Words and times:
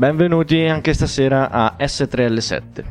Benvenuti 0.00 0.64
anche 0.64 0.94
stasera 0.94 1.50
a 1.50 1.76
S3L7. 1.78 2.84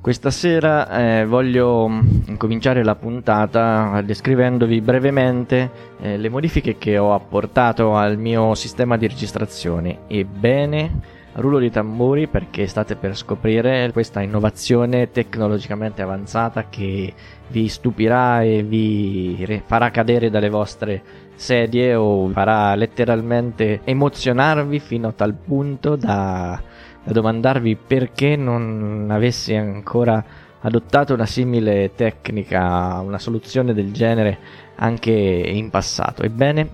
Questa 0.00 0.30
sera 0.30 0.88
eh, 1.18 1.26
voglio 1.26 1.88
mm, 1.88 2.00
incominciare 2.28 2.84
la 2.84 2.94
puntata 2.94 4.00
descrivendovi 4.02 4.80
brevemente 4.80 5.70
eh, 6.00 6.16
le 6.16 6.28
modifiche 6.28 6.78
che 6.78 6.98
ho 6.98 7.14
apportato 7.14 7.96
al 7.96 8.16
mio 8.16 8.54
sistema 8.54 8.96
di 8.96 9.08
registrazione. 9.08 10.02
Ebbene, 10.06 11.00
rullo 11.32 11.58
di 11.58 11.68
tamburi 11.68 12.28
perché 12.28 12.68
state 12.68 12.94
per 12.94 13.16
scoprire 13.16 13.90
questa 13.92 14.22
innovazione 14.22 15.10
tecnologicamente 15.10 16.00
avanzata 16.00 16.68
che 16.68 17.12
vi 17.48 17.66
stupirà 17.66 18.44
e 18.44 18.62
vi 18.62 19.60
farà 19.66 19.90
cadere 19.90 20.30
dalle 20.30 20.48
vostre 20.48 21.02
sedie 21.40 21.94
o 21.94 22.28
farà 22.28 22.74
letteralmente 22.74 23.80
emozionarvi 23.84 24.78
fino 24.78 25.08
a 25.08 25.12
tal 25.12 25.32
punto 25.32 25.96
da, 25.96 26.60
da 27.02 27.12
domandarvi 27.12 27.76
perché 27.76 28.36
non 28.36 29.08
avessi 29.10 29.54
ancora 29.54 30.22
adottato 30.60 31.14
una 31.14 31.24
simile 31.24 31.94
tecnica, 31.94 33.00
una 33.02 33.18
soluzione 33.18 33.72
del 33.72 33.90
genere 33.90 34.38
anche 34.76 35.10
in 35.12 35.70
passato. 35.70 36.22
Ebbene, 36.22 36.68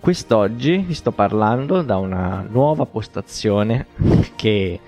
quest'oggi 0.00 0.78
vi 0.78 0.94
sto 0.94 1.12
parlando 1.12 1.82
da 1.82 1.98
una 1.98 2.46
nuova 2.48 2.86
postazione 2.86 3.88
che 4.36 4.80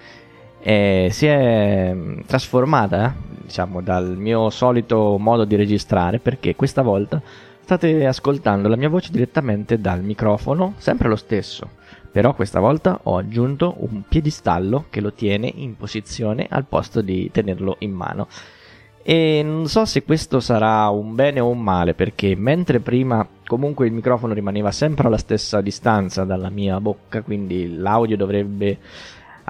è, 0.61 1.09
si 1.11 1.27
è 1.27 1.95
trasformata, 2.25 3.15
diciamo, 3.43 3.83
dal 3.83 4.17
mio 4.17 4.49
solito 4.49 5.19
modo 5.19 5.45
di 5.45 5.57
registrare 5.57 6.19
perché 6.21 6.57
questa 6.57 6.81
volta 6.81 7.21
State 7.63 8.05
ascoltando 8.05 8.69
la 8.69 8.77
mia 8.77 8.89
voce 8.89 9.13
direttamente 9.13 9.81
dal 9.81 10.03
microfono, 10.03 10.75
sempre 10.79 11.09
lo 11.09 11.15
stesso, 11.17 11.71
però 12.11 12.35
questa 12.35 12.59
volta 12.59 13.01
ho 13.05 13.17
aggiunto 13.17 13.77
un 13.79 14.03
piedistallo 14.09 14.87
che 14.91 15.01
lo 15.01 15.13
tiene 15.13 15.53
in 15.55 15.77
posizione 15.77 16.47
al 16.51 16.65
posto 16.65 17.01
di 17.01 17.31
tenerlo 17.31 17.77
in 17.81 17.93
mano. 17.93 18.27
E 19.03 19.43
non 19.45 19.67
so 19.69 19.85
se 19.85 20.03
questo 20.03 20.41
sarà 20.41 20.89
un 20.89 21.15
bene 21.15 21.41
o 21.41 21.49
un 21.49 21.63
male, 21.63 21.95
perché 21.95 22.35
mentre 22.37 22.81
prima 22.81 23.27
comunque 23.47 23.87
il 23.87 23.93
microfono 23.93 24.35
rimaneva 24.35 24.71
sempre 24.73 25.07
alla 25.07 25.17
stessa 25.17 25.61
distanza 25.61 26.25
dalla 26.25 26.51
mia 26.51 26.81
bocca, 26.81 27.23
quindi 27.23 27.77
l'audio 27.77 28.17
dovrebbe 28.17 28.79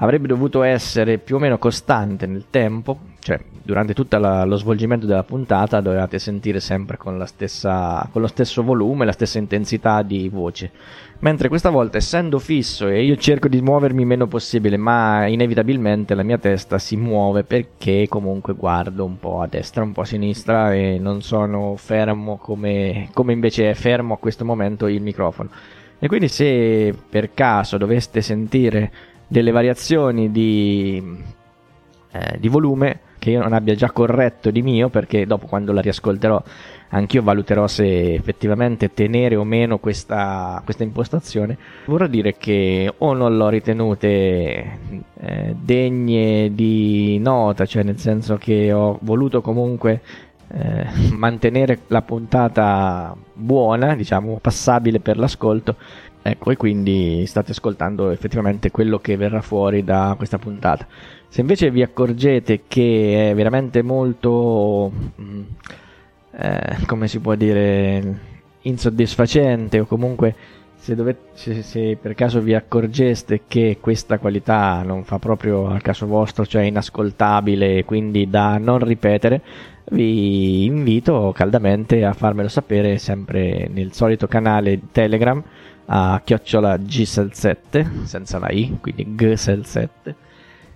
avrebbe 0.01 0.27
dovuto 0.27 0.63
essere 0.63 1.19
più 1.19 1.35
o 1.35 1.39
meno 1.39 1.57
costante 1.57 2.25
nel 2.25 2.45
tempo, 2.49 2.99
cioè 3.19 3.39
durante 3.63 3.93
tutto 3.93 4.17
lo 4.17 4.55
svolgimento 4.55 5.05
della 5.05 5.23
puntata 5.23 5.79
dovevate 5.79 6.17
sentire 6.17 6.59
sempre 6.59 6.97
con, 6.97 7.21
stessa, 7.27 8.07
con 8.11 8.21
lo 8.21 8.27
stesso 8.27 8.63
volume, 8.63 9.05
la 9.05 9.11
stessa 9.11 9.37
intensità 9.37 10.01
di 10.01 10.27
voce. 10.27 10.71
Mentre 11.19 11.49
questa 11.49 11.69
volta, 11.69 11.97
essendo 11.97 12.39
fisso 12.39 12.87
e 12.87 13.03
io 13.03 13.15
cerco 13.15 13.47
di 13.47 13.61
muovermi 13.61 14.03
meno 14.03 14.25
possibile, 14.25 14.75
ma 14.75 15.27
inevitabilmente 15.27 16.15
la 16.15 16.23
mia 16.23 16.39
testa 16.39 16.79
si 16.79 16.97
muove 16.97 17.43
perché 17.43 18.07
comunque 18.09 18.55
guardo 18.55 19.05
un 19.05 19.19
po' 19.19 19.41
a 19.41 19.47
destra, 19.47 19.83
un 19.83 19.91
po' 19.91 20.01
a 20.01 20.05
sinistra 20.05 20.73
e 20.73 20.97
non 20.99 21.21
sono 21.21 21.75
fermo 21.75 22.37
come, 22.37 23.09
come 23.13 23.33
invece 23.33 23.69
è 23.69 23.73
fermo 23.75 24.15
a 24.15 24.17
questo 24.17 24.45
momento 24.45 24.87
il 24.87 25.01
microfono. 25.03 25.49
E 25.99 26.07
quindi 26.07 26.27
se 26.27 26.95
per 27.07 27.35
caso 27.35 27.77
doveste 27.77 28.21
sentire 28.21 28.91
delle 29.31 29.51
variazioni 29.51 30.29
di, 30.29 31.01
eh, 32.11 32.37
di 32.37 32.49
volume 32.49 32.99
che 33.17 33.29
io 33.29 33.39
non 33.39 33.53
abbia 33.53 33.75
già 33.75 33.89
corretto 33.89 34.51
di 34.51 34.61
mio 34.61 34.89
perché 34.89 35.25
dopo 35.25 35.45
quando 35.45 35.71
la 35.71 35.79
riascolterò 35.79 36.43
anch'io 36.89 37.21
valuterò 37.21 37.65
se 37.65 38.13
effettivamente 38.13 38.93
tenere 38.93 39.37
o 39.37 39.45
meno 39.45 39.77
questa, 39.77 40.61
questa 40.65 40.83
impostazione. 40.83 41.57
Vorrà 41.85 42.07
dire 42.07 42.35
che 42.35 42.93
o 42.97 43.13
non 43.13 43.37
l'ho 43.37 43.47
ritenute 43.47 44.79
eh, 45.21 45.55
degne 45.57 46.53
di 46.53 47.17
nota 47.19 47.65
cioè 47.65 47.83
nel 47.83 47.99
senso 47.99 48.35
che 48.35 48.73
ho 48.73 48.97
voluto 49.01 49.39
comunque 49.39 50.01
eh, 50.53 50.87
mantenere 51.13 51.79
la 51.87 52.01
puntata 52.01 53.15
buona 53.33 53.95
diciamo 53.95 54.37
passabile 54.41 54.99
per 54.99 55.17
l'ascolto 55.17 55.75
Ecco, 56.23 56.51
e 56.51 56.55
quindi 56.57 57.25
state 57.25 57.49
ascoltando 57.51 58.11
effettivamente 58.11 58.69
quello 58.69 58.99
che 58.99 59.17
verrà 59.17 59.41
fuori 59.41 59.83
da 59.83 60.13
questa 60.15 60.37
puntata. 60.37 60.85
Se 61.27 61.41
invece 61.41 61.71
vi 61.71 61.81
accorgete 61.81 62.61
che 62.67 63.31
è 63.31 63.33
veramente 63.33 63.81
molto, 63.81 64.91
mm, 65.19 65.41
eh, 66.37 66.77
come 66.85 67.07
si 67.07 67.19
può 67.19 67.33
dire, 67.33 68.19
insoddisfacente 68.61 69.79
o 69.79 69.85
comunque 69.85 70.35
se, 70.75 70.93
dovete, 70.93 71.29
se, 71.33 71.63
se, 71.63 71.97
per 71.99 72.13
caso 72.13 72.39
vi 72.39 72.53
accorgeste 72.53 73.41
che 73.47 73.77
questa 73.79 74.19
qualità 74.19 74.83
non 74.83 75.03
fa 75.03 75.17
proprio 75.17 75.67
al 75.69 75.81
caso 75.81 76.05
vostro, 76.05 76.45
cioè 76.45 76.63
inascoltabile 76.63 77.83
quindi 77.83 78.29
da 78.29 78.57
non 78.59 78.77
ripetere, 78.79 79.41
vi 79.91 80.65
invito 80.65 81.31
caldamente 81.35 82.05
a 82.05 82.13
farmelo 82.13 82.47
sapere 82.47 82.97
sempre 82.97 83.67
nel 83.71 83.93
solito 83.93 84.27
canale 84.27 84.79
Telegram 84.91 85.41
a 85.85 86.21
chiocciola 86.23 86.75
gsel7 86.75 88.03
senza 88.03 88.39
la 88.39 88.49
i, 88.49 88.77
quindi 88.79 89.07
gsel7 89.07 89.87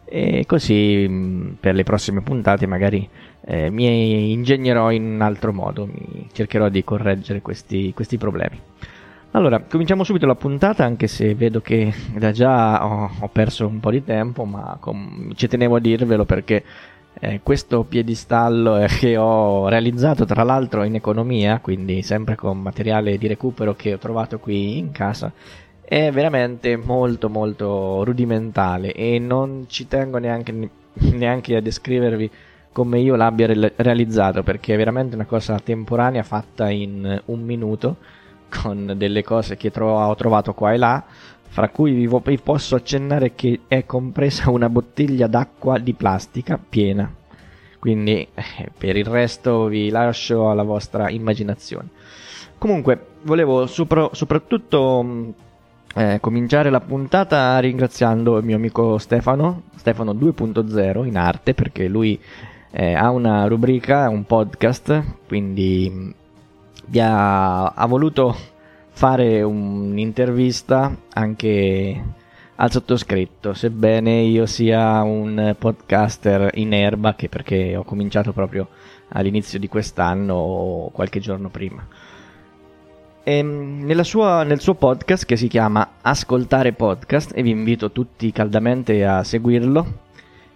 e 0.06 0.44
così 0.46 1.06
mm, 1.08 1.54
per 1.60 1.76
le 1.76 1.84
prossime 1.84 2.22
puntate 2.22 2.66
magari 2.68 3.08
eh, 3.48 3.70
mi 3.70 4.32
ingegnerò 4.32 4.92
in 4.92 5.04
un 5.04 5.22
altro 5.22 5.54
modo, 5.54 5.88
cercherò 6.32 6.70
di 6.70 6.84
correggere 6.84 7.42
questi, 7.42 7.94
questi 7.94 8.18
problemi. 8.18 8.60
Allora, 9.32 9.60
cominciamo 9.60 10.04
subito 10.04 10.26
la 10.26 10.36
puntata, 10.36 10.86
anche 10.86 11.08
se 11.08 11.36
vedo 11.36 11.60
che 11.60 11.94
da 12.16 12.32
già 12.32 12.86
ho, 12.86 13.12
ho 13.20 13.28
perso 13.28 13.68
un 13.68 13.82
po' 13.82 13.92
di 13.92 14.04
tempo, 14.04 14.46
ma 14.46 14.78
com- 14.80 15.34
ci 15.36 15.48
tenevo 15.48 15.76
a 15.76 15.80
dirvelo 15.80 16.24
perché 16.24 16.64
eh, 17.20 17.40
questo 17.42 17.84
piedistallo 17.84 18.86
che 19.00 19.18
ho 19.18 19.68
realizzato 19.68 20.26
tra 20.26 20.44
l'altro 20.44 20.84
in 20.84 20.96
economia, 20.96 21.59
quindi 21.59 22.02
sempre 22.02 22.36
con 22.36 22.62
materiale 22.62 23.18
di 23.18 23.28
recupero 23.28 23.76
che 23.76 23.94
ho 23.94 23.98
trovato 23.98 24.40
qui 24.40 24.78
in 24.78 24.92
casa, 24.92 25.31
è 25.81 26.12
veramente 26.12 26.76
molto 26.78 27.30
molto 27.30 28.03
rudimentale 28.03 28.92
e 28.94 29.20
non 29.20 29.66
ci 29.68 29.88
tengo 29.88 30.18
neanche, 30.18 30.70
neanche 30.94 31.56
a 31.56 31.62
descrivervi 31.62 32.30
come 32.72 33.00
io 33.00 33.16
l'abbia 33.16 33.47
re- 33.47 33.74
realizzato 33.78 34.44
perché 34.44 34.74
è 34.74 34.78
veramente 34.78 35.16
una 35.16 35.26
cosa 35.26 35.59
temporanea 35.59 36.24
fatta 36.24 36.70
in 36.70 37.22
un 37.26 37.42
minuto 37.42 37.97
con 38.50 38.94
delle 38.97 39.24
cose 39.24 39.56
che 39.58 39.72
tro- 39.72 40.08
ho 40.08 40.16
trovato 40.16 40.53
qua 40.53 40.74
e 40.74 40.78
là 40.78 41.03
fra 41.56 41.70
cui 41.70 41.94
vi, 42.06 42.38
posso 42.44 42.76
accennare 42.76 43.34
che 43.34 43.62
è 43.70 43.86
compresa 43.86 44.50
una 44.50 44.68
bottiglia 44.68 45.28
d'acqua 45.28 45.78
di 45.78 45.94
plastica 45.94 46.60
piena. 46.60 47.10
Quindi 47.80 48.28
eh, 48.34 48.72
per 48.78 48.98
il 48.98 49.06
resto 49.06 49.68
vi 49.68 49.90
lascio 49.90 50.50
alla 50.50 50.64
vostra 50.64 51.10
immaginazione. 51.10 51.88
Comunque, 52.58 53.00
volevo 53.22 53.68
sopra- 53.68 54.10
soprattutto 54.12 55.02
mm, 55.02 55.30
eh, 55.96 56.18
cominciare 56.20 56.70
la 56.70 56.82
puntata 56.82 57.58
ringraziando 57.60 58.38
il 58.38 58.44
mio 58.44 58.58
amico 58.58 58.98
Stefano, 58.98 59.62
Stefano 59.78 60.12
2.0 60.12 61.06
in 61.06 61.16
arte, 61.16 61.54
perché 61.54 61.88
lui 61.88 62.20
eh, 62.72 62.94
ha 62.96 63.10
una 63.12 63.48
rubrica, 63.48 64.10
un 64.10 64.26
podcast, 64.26 65.04
quindi 65.26 65.90
mm, 65.90 67.00
ha, 67.00 67.68
ha 67.68 67.86
voluto 67.86 68.36
fare 68.96 69.42
un'intervista 69.42 70.96
anche 71.12 72.04
al 72.56 72.72
sottoscritto, 72.72 73.54
sebbene 73.54 74.22
io 74.22 74.46
sia 74.46 75.02
un 75.02 75.54
podcaster 75.60 76.52
in 76.54 76.74
erba, 76.74 77.14
che 77.14 77.28
perché 77.28 77.76
ho 77.76 77.84
cominciato 77.84 78.32
proprio 78.32 78.70
all'inizio 79.10 79.60
di 79.60 79.68
quest'anno 79.68 80.34
o 80.36 80.90
qualche 80.92 81.20
giorno 81.20 81.50
prima. 81.50 81.86
E 83.22 84.03
sua, 84.03 84.44
nel 84.44 84.62
suo 84.62 84.76
podcast 84.76 85.26
che 85.26 85.36
si 85.36 85.50
chiama 85.50 85.96
Ascoltare 86.02 86.72
Podcast, 86.72 87.34
e 87.36 87.41
vi 87.41 87.50
invito 87.50 87.91
tutti 87.91 88.32
caldamente 88.32 89.06
a 89.06 89.26
seguirlo, 89.26 90.03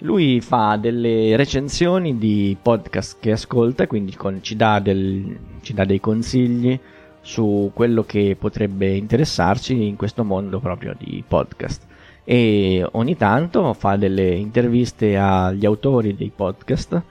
lui 0.04 0.40
fa 0.40 0.78
delle 0.78 1.36
recensioni 1.36 2.18
di 2.18 2.56
podcast 2.62 3.18
che 3.20 3.34
ascolta, 3.34 3.86
quindi 3.86 4.16
con, 4.16 4.42
ci, 4.42 4.56
dà 4.56 4.80
del, 4.80 5.38
ci 5.60 5.74
dà 5.74 5.84
dei 5.84 6.00
consigli, 6.00 6.80
su 7.22 7.72
quello 7.74 8.04
che 8.04 8.36
potrebbe 8.40 8.96
interessarci 8.96 9.88
in 9.88 9.96
questo 9.96 10.24
mondo 10.24 10.60
proprio 10.60 10.96
di 10.98 11.24
podcast. 11.28 11.86
E 12.24 12.88
ogni 12.92 13.18
tanto 13.18 13.74
fa 13.74 13.96
delle 13.96 14.36
interviste 14.36 15.18
agli 15.18 15.66
autori 15.66 16.16
dei 16.16 16.32
podcast 16.36 17.02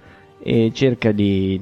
e 0.41 0.71
cerca 0.73 1.11
di, 1.13 1.59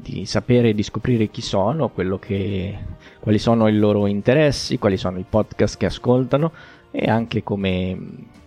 di 0.00 0.24
sapere 0.24 0.70
e 0.70 0.74
di 0.74 0.82
scoprire 0.82 1.28
chi 1.28 1.42
sono, 1.42 1.90
che, 2.18 2.78
quali 3.20 3.38
sono 3.38 3.68
i 3.68 3.76
loro 3.76 4.06
interessi, 4.06 4.78
quali 4.78 4.96
sono 4.96 5.18
i 5.18 5.24
podcast 5.28 5.76
che 5.76 5.86
ascoltano 5.86 6.52
e 6.90 7.10
anche 7.10 7.42
come, 7.42 7.98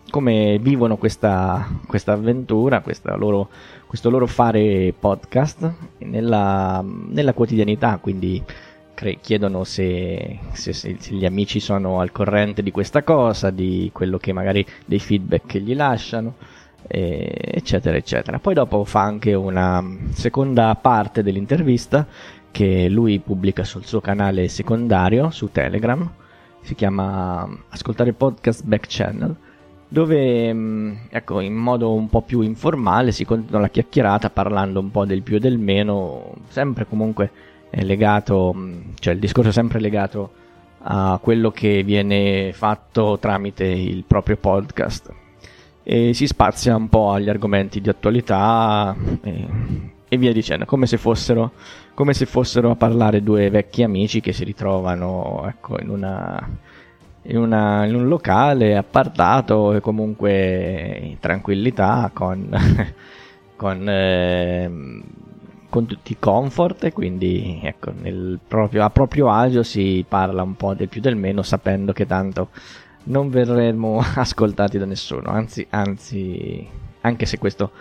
come 0.10 0.58
vivono 0.60 0.98
questa, 0.98 1.68
questa 1.86 2.14
avventura, 2.14 2.82
questa 2.82 3.16
loro, 3.16 3.50
questo 3.86 4.10
loro 4.10 4.26
fare 4.26 4.94
podcast 4.98 5.72
nella, 6.00 6.84
nella 6.84 7.34
quotidianità, 7.34 8.00
quindi 8.02 8.44
cre- 9.00 9.19
chiedono 9.22 9.63
se, 9.63 10.40
se, 10.51 10.74
se, 10.74 10.98
gli 11.07 11.24
amici 11.24 11.62
sono 11.62 12.01
al 12.01 12.12
corrente 12.12 12.62
di 12.62 12.69
questa 12.69 13.01
cosa, 13.01 13.50
di 13.50 13.90
quello 13.94 14.18
che 14.18 14.34
magari 14.34 14.66
dei 14.86 15.00
feedback 15.00 15.46
che 15.46 15.62
gli 15.62 15.74
lasciano, 15.74 16.36
eh, 16.86 17.34
eccetera, 17.34 17.96
eccetera. 17.96 18.40
Poi 18.40 18.54
dopo 18.54 18.84
fa 18.84 19.01
anche 19.01 19.34
una 19.34 19.81
seconda 20.12 20.75
parte 20.75 21.24
dell'intervista 21.24 22.06
che 22.51 22.90
lui 22.90 23.19
pubblica 23.19 23.63
sul 23.63 23.86
suo 23.86 24.01
canale 24.01 24.50
secondario 24.50 25.30
su 25.30 25.50
Telegram, 25.50 26.12
si 26.62 26.75
chiama 26.75 27.48
Ascoltare 27.69 28.12
Podcast 28.12 28.66
Back 28.66 28.86
Channel 28.90 29.36
dove 29.92 30.54
mm, 30.54 30.95
ecco, 31.10 31.40
in 31.40 31.56
modo 31.56 31.94
un 31.94 32.10
po' 32.10 32.22
più 32.22 32.42
informale 32.42 33.12
si 33.12 33.25
continua 33.25 33.62
la 33.62 33.69
chiacchierata 33.69 34.30
parlando 34.30 34.80
un 34.80 34.92
po' 34.92 35.06
del 35.06 35.24
più 35.24 35.38
e 35.38 35.40
del 35.40 35.57
meno, 35.57 36.34
sempre 36.50 36.86
comunque 36.86 37.31
legato, 37.71 38.54
mm, 38.56 38.80
cioè 39.00 39.13
il 39.13 39.19
discorso 39.19 39.50
è 39.50 39.54
sempre 39.54 39.80
legato 39.80 40.31
a 40.81 41.19
quello 41.21 41.51
che 41.51 41.83
viene 41.83 42.51
fatto 42.54 43.18
tramite 43.19 43.66
il 43.66 44.04
proprio 44.06 44.38
podcast. 44.38 45.13
E 45.83 46.13
si 46.13 46.27
spazia 46.27 46.75
un 46.75 46.88
po' 46.89 47.12
agli 47.12 47.30
argomenti 47.30 47.81
di 47.81 47.89
attualità 47.89 48.95
e, 49.21 49.48
e 50.07 50.18
via 50.18 50.31
dicendo, 50.31 50.66
come 50.66 50.86
se, 50.86 50.98
fossero, 50.98 51.51
come 51.94 52.13
se 52.13 52.25
fossero 52.25 52.71
a 52.71 52.75
parlare 52.75 53.24
due 53.24 53.50
vecchi 53.50 53.83
amici 53.83 54.21
che 54.21 54.33
si 54.33 54.44
ritrovano 54.44 55.45
ecco, 55.48 55.80
in 55.81 55.89
una 55.89 56.48
in, 57.24 57.38
una, 57.38 57.86
in 57.86 57.95
un 57.95 58.07
locale 58.07 58.77
appartato 58.77 59.74
e 59.74 59.81
comunque 59.81 61.00
in 61.01 61.19
tranquillità 61.19 62.10
con, 62.13 62.50
con, 63.56 63.89
eh, 63.89 64.71
con, 65.69 65.86
tutti 65.86 66.13
i 66.13 66.18
comfort 66.19 66.86
e 66.86 66.94
quindi 66.94 67.62
ecco, 67.63 67.94
proprio, 68.48 68.83
a 68.83 68.89
proprio 68.89 69.30
agio 69.30 69.63
si 69.63 70.04
parla 70.07 70.44
un 70.44 70.56
po' 70.56 70.74
del 70.74 70.89
più 70.89 71.01
del 71.01 71.16
meno 71.16 71.42
sapendo 71.42 71.94
che 71.94 72.06
tanto 72.06 72.50
non 73.06 73.30
verremo 73.30 74.01
ascoltati 74.16 74.77
da 74.77 74.86
nessuno, 74.86 75.30
anzi, 75.30 75.66
anzi 75.69 76.68
anche 77.01 77.25
se 77.25 77.38
questo 77.38 77.71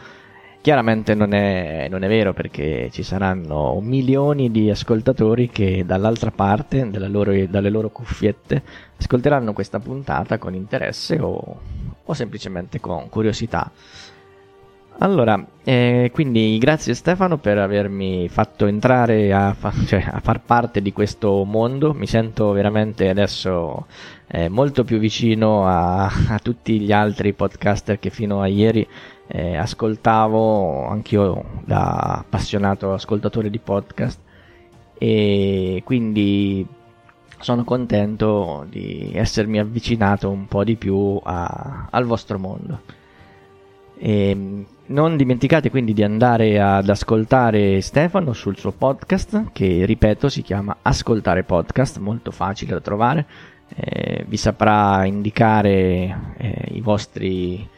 Chiaramente 0.61 1.15
non 1.15 1.33
è, 1.35 1.87
non 1.89 2.03
è, 2.03 2.09
vero 2.09 2.35
perché 2.35 2.91
ci 2.91 3.05
saranno 3.05 3.79
milioni 3.81 4.51
di 4.51 4.69
ascoltatori 4.69 5.49
che 5.49 5.85
dall'altra 5.87 6.33
parte, 6.33 6.85
loro, 7.09 7.33
dalle 7.47 7.71
loro 7.71 7.91
cuffiette, 7.91 8.63
ascolteranno 8.99 9.53
questa 9.53 9.79
puntata 9.79 10.37
con 10.37 10.55
interesse 10.55 11.21
o, 11.21 11.61
o 12.05 12.13
semplicemente 12.13 12.81
con 12.81 13.09
curiosità. 13.09 13.71
Allora, 15.01 15.41
eh, 15.63 16.11
quindi 16.13 16.59
grazie 16.59 16.93
Stefano 16.93 17.39
per 17.39 17.57
avermi 17.57 18.29
fatto 18.29 18.67
entrare 18.67 19.33
a, 19.33 19.55
fa- 19.55 19.73
cioè, 19.87 20.05
a, 20.11 20.19
far 20.19 20.43
parte 20.43 20.83
di 20.83 20.93
questo 20.93 21.45
mondo, 21.45 21.95
mi 21.95 22.07
sento 22.09 22.51
veramente 22.51 23.09
adesso 23.09 23.87
eh, 24.27 24.49
molto 24.49 24.83
più 24.83 24.99
vicino 24.99 25.69
a, 25.69 26.07
a 26.07 26.39
tutti 26.43 26.81
gli 26.81 26.91
altri 26.91 27.33
podcaster 27.33 28.01
che 28.01 28.11
fino 28.11 28.41
a 28.41 28.49
ieri 28.49 28.85
eh, 29.29 29.57
ascoltavo 29.57 30.89
anch'io 30.89 31.45
da 31.65 32.19
appassionato 32.19 32.93
ascoltatore 32.93 33.51
di 33.51 33.59
podcast 33.61 34.21
e 34.99 35.81
quindi 35.85 36.67
sono 37.39 37.63
contento 37.63 38.67
di 38.69 39.13
essermi 39.15 39.61
avvicinato 39.61 40.29
un 40.29 40.49
po' 40.49 40.65
di 40.65 40.75
più 40.75 41.21
a, 41.23 41.87
al 41.89 42.05
vostro 42.05 42.39
mondo. 42.41 42.98
E 43.99 44.65
non 44.87 45.17
dimenticate 45.17 45.71
quindi 45.71 45.93
di 45.93 46.03
andare 46.03 46.61
ad 46.61 46.89
ascoltare 46.89 47.81
Stefano 47.81 48.33
sul 48.33 48.57
suo 48.57 48.73
podcast 48.73 49.51
che 49.53 49.85
ripeto 49.85 50.29
si 50.29 50.43
chiama 50.43 50.77
Ascoltare 50.83 51.43
Podcast, 51.43 51.99
molto 51.99 52.31
facile 52.31 52.73
da 52.73 52.81
trovare, 52.81 53.27
eh, 53.75 54.25
vi 54.27 54.37
saprà 54.37 55.05
indicare 55.05 56.35
eh, 56.39 56.69
i 56.71 56.81
vostri 56.81 57.69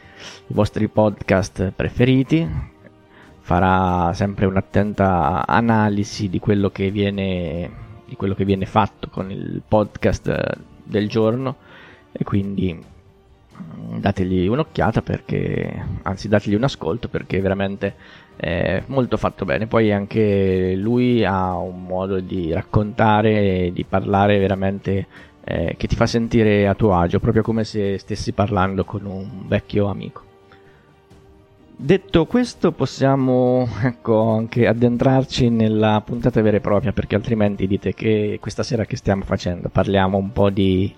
i 0.47 0.53
vostri 0.53 0.89
podcast 0.89 1.73
preferiti, 1.75 2.47
farà 3.41 4.13
sempre 4.15 4.47
un'attenta 4.47 5.47
analisi 5.47 6.29
di 6.29 6.39
quello 6.39 6.71
che 6.71 6.91
viene, 6.91 7.71
quello 8.17 8.35
che 8.35 8.45
viene 8.45 8.67
fatto 8.67 9.09
con 9.09 9.31
il 9.31 9.63
podcast 9.67 10.59
del 10.85 11.09
giorno. 11.09 11.57
E 12.13 12.25
quindi 12.25 12.79
dategli 13.99 14.47
un'occhiata 14.47 15.03
perché 15.03 15.85
anzi 16.03 16.29
dategli 16.29 16.55
un 16.55 16.65
ascolto 16.65 17.09
perché 17.09 17.41
veramente 17.41 17.95
è 18.37 18.83
molto 18.87 19.17
fatto 19.17 19.45
bene. 19.45 19.67
Poi 19.67 19.93
anche 19.93 20.75
lui 20.77 21.25
ha 21.25 21.57
un 21.57 21.85
modo 21.85 22.21
di 22.21 22.53
raccontare 22.53 23.71
di 23.73 23.85
parlare 23.85 24.39
veramente 24.39 25.07
eh, 25.45 25.75
che 25.77 25.87
ti 25.87 25.97
fa 25.97 26.07
sentire 26.07 26.67
a 26.67 26.75
tuo 26.75 26.95
agio, 26.95 27.21
proprio 27.21 27.43
come 27.43 27.65
se 27.65 27.99
stessi 27.99 28.33
parlando 28.33 28.85
con 28.85 29.05
un 29.05 29.47
vecchio 29.47 29.87
amico. 29.87 30.29
Detto 31.83 32.27
questo 32.27 32.73
possiamo 32.73 33.67
ecco, 33.83 34.33
anche 34.33 34.67
addentrarci 34.67 35.49
nella 35.49 36.03
puntata 36.05 36.43
vera 36.43 36.59
e 36.59 36.61
propria 36.61 36.93
perché 36.93 37.15
altrimenti 37.15 37.67
dite 37.67 37.95
che 37.95 38.37
questa 38.39 38.63
sera 38.63 38.85
che 38.85 38.97
stiamo 38.97 39.25
facendo? 39.25 39.71
Parliamo 39.71 40.19
un 40.19 40.31
po' 40.31 40.51
di, 40.51 40.95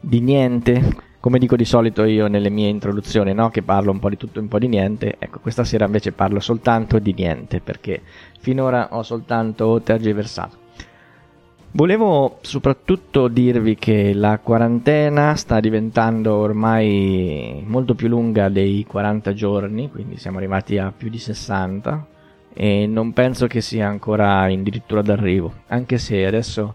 di 0.00 0.20
niente 0.20 0.82
come 1.24 1.38
dico 1.38 1.56
di 1.56 1.64
solito 1.64 2.04
io 2.04 2.26
nelle 2.26 2.50
mie 2.50 2.68
introduzioni, 2.68 3.32
no? 3.32 3.48
che 3.48 3.62
parlo 3.62 3.90
un 3.90 3.98
po' 3.98 4.10
di 4.10 4.18
tutto 4.18 4.40
e 4.40 4.42
un 4.42 4.48
po' 4.48 4.58
di 4.58 4.68
niente, 4.68 5.16
ecco, 5.18 5.38
questa 5.38 5.64
sera 5.64 5.86
invece 5.86 6.12
parlo 6.12 6.38
soltanto 6.38 6.98
di 6.98 7.14
niente, 7.16 7.60
perché 7.60 8.02
finora 8.40 8.88
ho 8.90 9.02
soltanto 9.02 9.80
tergiversato. 9.82 10.58
Volevo 11.70 12.40
soprattutto 12.42 13.28
dirvi 13.28 13.74
che 13.76 14.12
la 14.12 14.38
quarantena 14.38 15.34
sta 15.34 15.60
diventando 15.60 16.34
ormai 16.34 17.64
molto 17.66 17.94
più 17.94 18.08
lunga 18.08 18.50
dei 18.50 18.84
40 18.86 19.32
giorni, 19.32 19.90
quindi 19.90 20.18
siamo 20.18 20.36
arrivati 20.36 20.76
a 20.76 20.92
più 20.94 21.08
di 21.08 21.18
60 21.18 22.06
e 22.52 22.86
non 22.86 23.14
penso 23.14 23.46
che 23.46 23.62
sia 23.62 23.88
ancora 23.88 24.42
addirittura 24.42 25.00
d'arrivo, 25.00 25.54
anche 25.68 25.96
se 25.96 26.26
adesso 26.26 26.74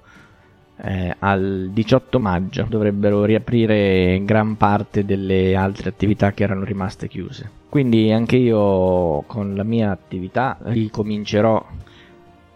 eh, 0.81 1.16
al 1.20 1.70
18 1.72 2.20
maggio 2.20 2.66
dovrebbero 2.70 3.26
riaprire 3.26 4.22
gran 4.24 4.56
parte 4.56 5.04
delle 5.04 5.56
altre 5.56 5.90
attività 5.90 6.31
che 6.31 6.44
erano 6.44 6.64
rimaste 6.64 7.08
chiuse. 7.08 7.58
Quindi 7.70 8.12
anche 8.12 8.38
io 8.38 9.22
con 9.28 9.56
la 9.56 9.64
mia 9.64 9.92
attività 9.92 10.58
ricomincerò 10.62 11.64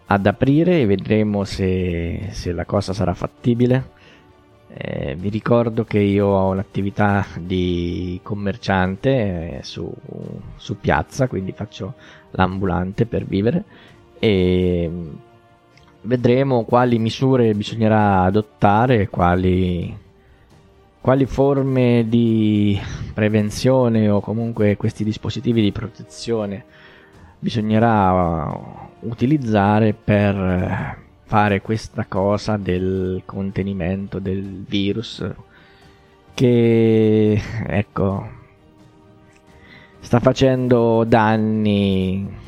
ad 0.06 0.26
aprire 0.26 0.80
e 0.80 0.86
vedremo 0.86 1.44
se, 1.44 2.28
se 2.30 2.52
la 2.52 2.64
cosa 2.64 2.92
sarà 2.92 3.14
fattibile. 3.14 3.92
Eh, 4.76 5.14
vi 5.16 5.28
ricordo 5.28 5.84
che 5.84 6.00
io 6.00 6.26
ho 6.26 6.50
un'attività 6.50 7.26
di 7.38 8.18
commerciante 8.22 9.58
eh, 9.58 9.62
su, 9.62 9.88
su, 10.56 10.80
piazza, 10.80 11.28
quindi 11.28 11.52
faccio 11.52 11.94
l'ambulante 12.32 13.06
per 13.06 13.24
vivere 13.24 13.64
e 14.18 14.90
vedremo 16.04 16.64
quali 16.64 16.98
misure 16.98 17.54
bisognerà 17.54 18.22
adottare, 18.22 19.08
quali, 19.08 19.96
quali 21.00 21.26
forme 21.26 22.06
di 22.08 22.78
prevenzione 23.12 24.08
o 24.08 24.20
comunque 24.20 24.76
questi 24.76 25.04
dispositivi 25.04 25.62
di 25.62 25.72
protezione 25.72 26.64
bisognerà 27.38 28.50
utilizzare 29.00 29.92
per 29.92 31.02
fare 31.24 31.60
questa 31.60 32.06
cosa 32.06 32.56
del 32.56 33.22
contenimento 33.24 34.18
del 34.18 34.64
virus 34.66 35.26
che 36.34 37.40
ecco 37.66 38.28
sta 40.00 40.20
facendo 40.20 41.04
danni 41.04 42.42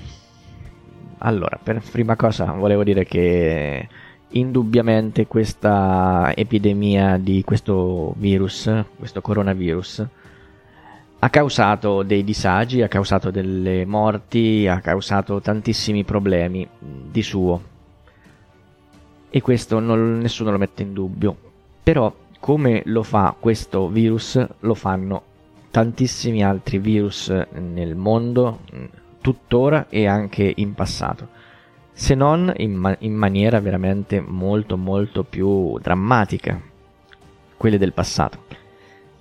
allora 1.19 1.59
per 1.63 1.83
prima 1.91 2.17
cosa 2.17 2.53
volevo 2.53 2.85
dire 2.85 3.05
che 3.05 3.89
indubbiamente 4.29 5.27
questa 5.27 6.33
epidemia 6.35 7.17
di 7.17 7.43
questo 7.45 8.15
virus 8.17 8.71
questo 8.99 9.21
coronavirus 9.21 10.07
ha 11.19 11.31
causato 11.31 12.03
dei 12.03 12.23
disagi, 12.23 12.83
ha 12.83 12.89
causato 12.89 13.31
delle 13.31 13.85
morti, 13.85 14.69
ha 14.69 14.81
causato 14.81 15.41
tantissimi 15.41 16.05
problemi 16.05 16.69
di 16.79 17.23
suo. 17.23 17.75
E 19.29 19.41
questo 19.41 19.81
non, 19.81 20.19
nessuno 20.19 20.51
lo 20.51 20.59
mette 20.59 20.83
in 20.83 20.93
dubbio. 20.93 21.37
Però 21.83 22.15
come 22.39 22.83
lo 22.85 23.03
fa 23.03 23.35
questo 23.39 23.89
virus, 23.89 24.45
lo 24.61 24.75
fanno 24.75 25.23
tantissimi 25.71 26.45
altri 26.45 26.79
virus 26.79 27.29
nel 27.53 27.97
mondo, 27.97 28.61
tuttora 29.26 29.88
e 29.88 30.06
anche 30.06 30.52
in 30.54 30.75
passato. 30.75 31.26
Se 31.90 32.14
non 32.14 32.52
in, 32.59 32.75
ma- 32.75 32.95
in 33.00 33.12
maniera 33.12 33.59
veramente 33.59 34.21
molto 34.21 34.76
molto 34.76 35.25
più 35.25 35.76
drammatica, 35.80 36.61
quelle 37.56 37.76
del 37.76 37.92
passato 37.92 38.45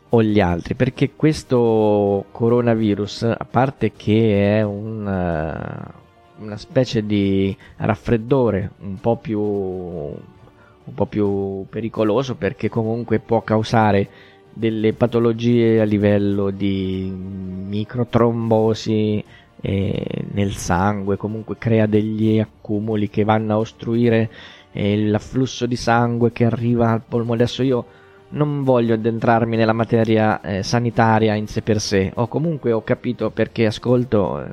o 0.09 0.21
gli 0.21 0.39
altri, 0.39 0.75
perché 0.75 1.13
questo 1.15 2.25
coronavirus, 2.29 3.33
a 3.35 3.47
parte 3.49 3.93
che 3.93 4.59
è 4.59 4.61
un, 4.61 5.07
uh, 5.07 6.43
una 6.43 6.57
specie 6.57 7.03
di 7.03 7.57
raffreddore 7.77 8.73
un 8.81 8.99
po' 8.99 9.17
più 9.17 9.39
un 9.39 10.93
po' 10.93 11.07
più 11.07 11.65
pericoloso 11.67 12.35
perché 12.35 12.69
comunque 12.69 13.17
può 13.17 13.41
causare 13.41 14.07
delle 14.53 14.93
patologie 14.93 15.81
a 15.81 15.83
livello 15.83 16.51
di 16.51 17.09
microtrombosi 17.09 19.23
eh, 19.65 20.25
nel 20.31 20.53
sangue, 20.53 21.17
comunque 21.17 21.57
crea 21.57 21.87
degli 21.87 22.39
accumuli 22.39 23.09
che 23.09 23.23
vanno 23.23 23.53
a 23.53 23.57
ostruire 23.57 24.29
eh, 24.71 25.07
l'afflusso 25.07 25.65
di 25.65 25.75
sangue 25.75 26.31
che 26.31 26.45
arriva 26.45 26.91
al 26.91 27.01
polmone. 27.01 27.41
Adesso 27.41 27.63
io 27.63 27.85
non 28.29 28.63
voglio 28.63 28.93
addentrarmi 28.93 29.55
nella 29.55 29.73
materia 29.73 30.39
eh, 30.41 30.61
sanitaria 30.61 31.33
in 31.33 31.47
sé 31.47 31.63
per 31.63 31.81
sé, 31.81 32.11
o 32.13 32.27
comunque 32.27 32.71
ho 32.73 32.83
capito 32.83 33.31
perché 33.31 33.65
ascolto, 33.65 34.43
eh, 34.43 34.49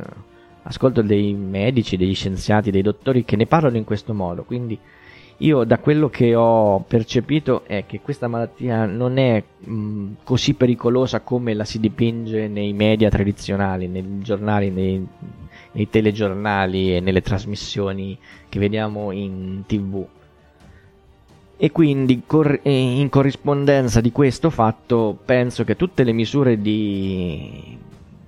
ascolto 0.62 1.02
dei 1.02 1.34
medici, 1.34 1.98
degli 1.98 2.14
scienziati, 2.14 2.70
dei 2.70 2.82
dottori 2.82 3.24
che 3.24 3.36
ne 3.36 3.46
parlano 3.46 3.76
in 3.76 3.84
questo 3.84 4.14
modo, 4.14 4.44
quindi 4.44 4.78
io 5.38 5.64
da 5.64 5.78
quello 5.78 6.08
che 6.08 6.34
ho 6.34 6.80
percepito 6.80 7.64
è 7.64 7.84
che 7.86 8.00
questa 8.00 8.28
malattia 8.28 8.86
non 8.86 9.18
è 9.18 9.42
mh, 9.58 10.12
così 10.24 10.54
pericolosa 10.54 11.20
come 11.20 11.54
la 11.54 11.64
si 11.64 11.80
dipinge 11.80 12.48
nei 12.48 12.72
media 12.72 13.08
tradizionali, 13.08 13.88
nei 13.88 14.20
giornali, 14.20 14.70
nei, 14.70 15.06
nei 15.72 15.90
telegiornali 15.90 16.96
e 16.96 17.00
nelle 17.00 17.22
trasmissioni 17.22 18.16
che 18.48 18.58
vediamo 18.58 19.10
in 19.10 19.62
tv. 19.66 20.06
E 21.56 21.70
quindi 21.70 22.22
in 22.64 23.08
corrispondenza 23.08 24.00
di 24.00 24.10
questo 24.10 24.50
fatto 24.50 25.18
penso 25.24 25.62
che 25.64 25.76
tutte 25.76 26.02
le 26.02 26.12
misure 26.12 26.60
di, 26.60 27.78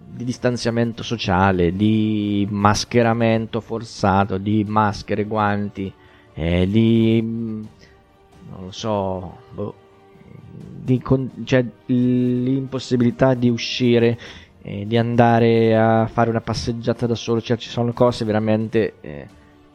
di 0.09 0.25
distanziamento 0.25 1.03
sociale, 1.03 1.75
di 1.75 2.47
mascheramento 2.49 3.61
forzato, 3.61 4.39
di 4.39 4.65
maschere, 4.65 5.25
guanti, 5.25 5.93
eh, 6.35 6.67
di 6.69 7.21
non 7.23 8.65
lo 8.65 8.71
so 8.71 9.39
boh, 9.53 9.75
di 10.51 11.01
con- 11.01 11.31
cioè, 11.45 11.65
l'impossibilità 11.87 13.35
di 13.35 13.49
uscire 13.49 14.19
eh, 14.63 14.87
di 14.87 14.97
andare 14.97 15.77
a 15.77 16.07
fare 16.07 16.31
una 16.31 16.41
passeggiata 16.41 17.07
da 17.07 17.15
solo 17.15 17.41
cioè 17.41 17.57
ci 17.57 17.69
sono 17.69 17.93
cose 17.93 18.25
veramente 18.25 18.95
eh, 19.01 19.27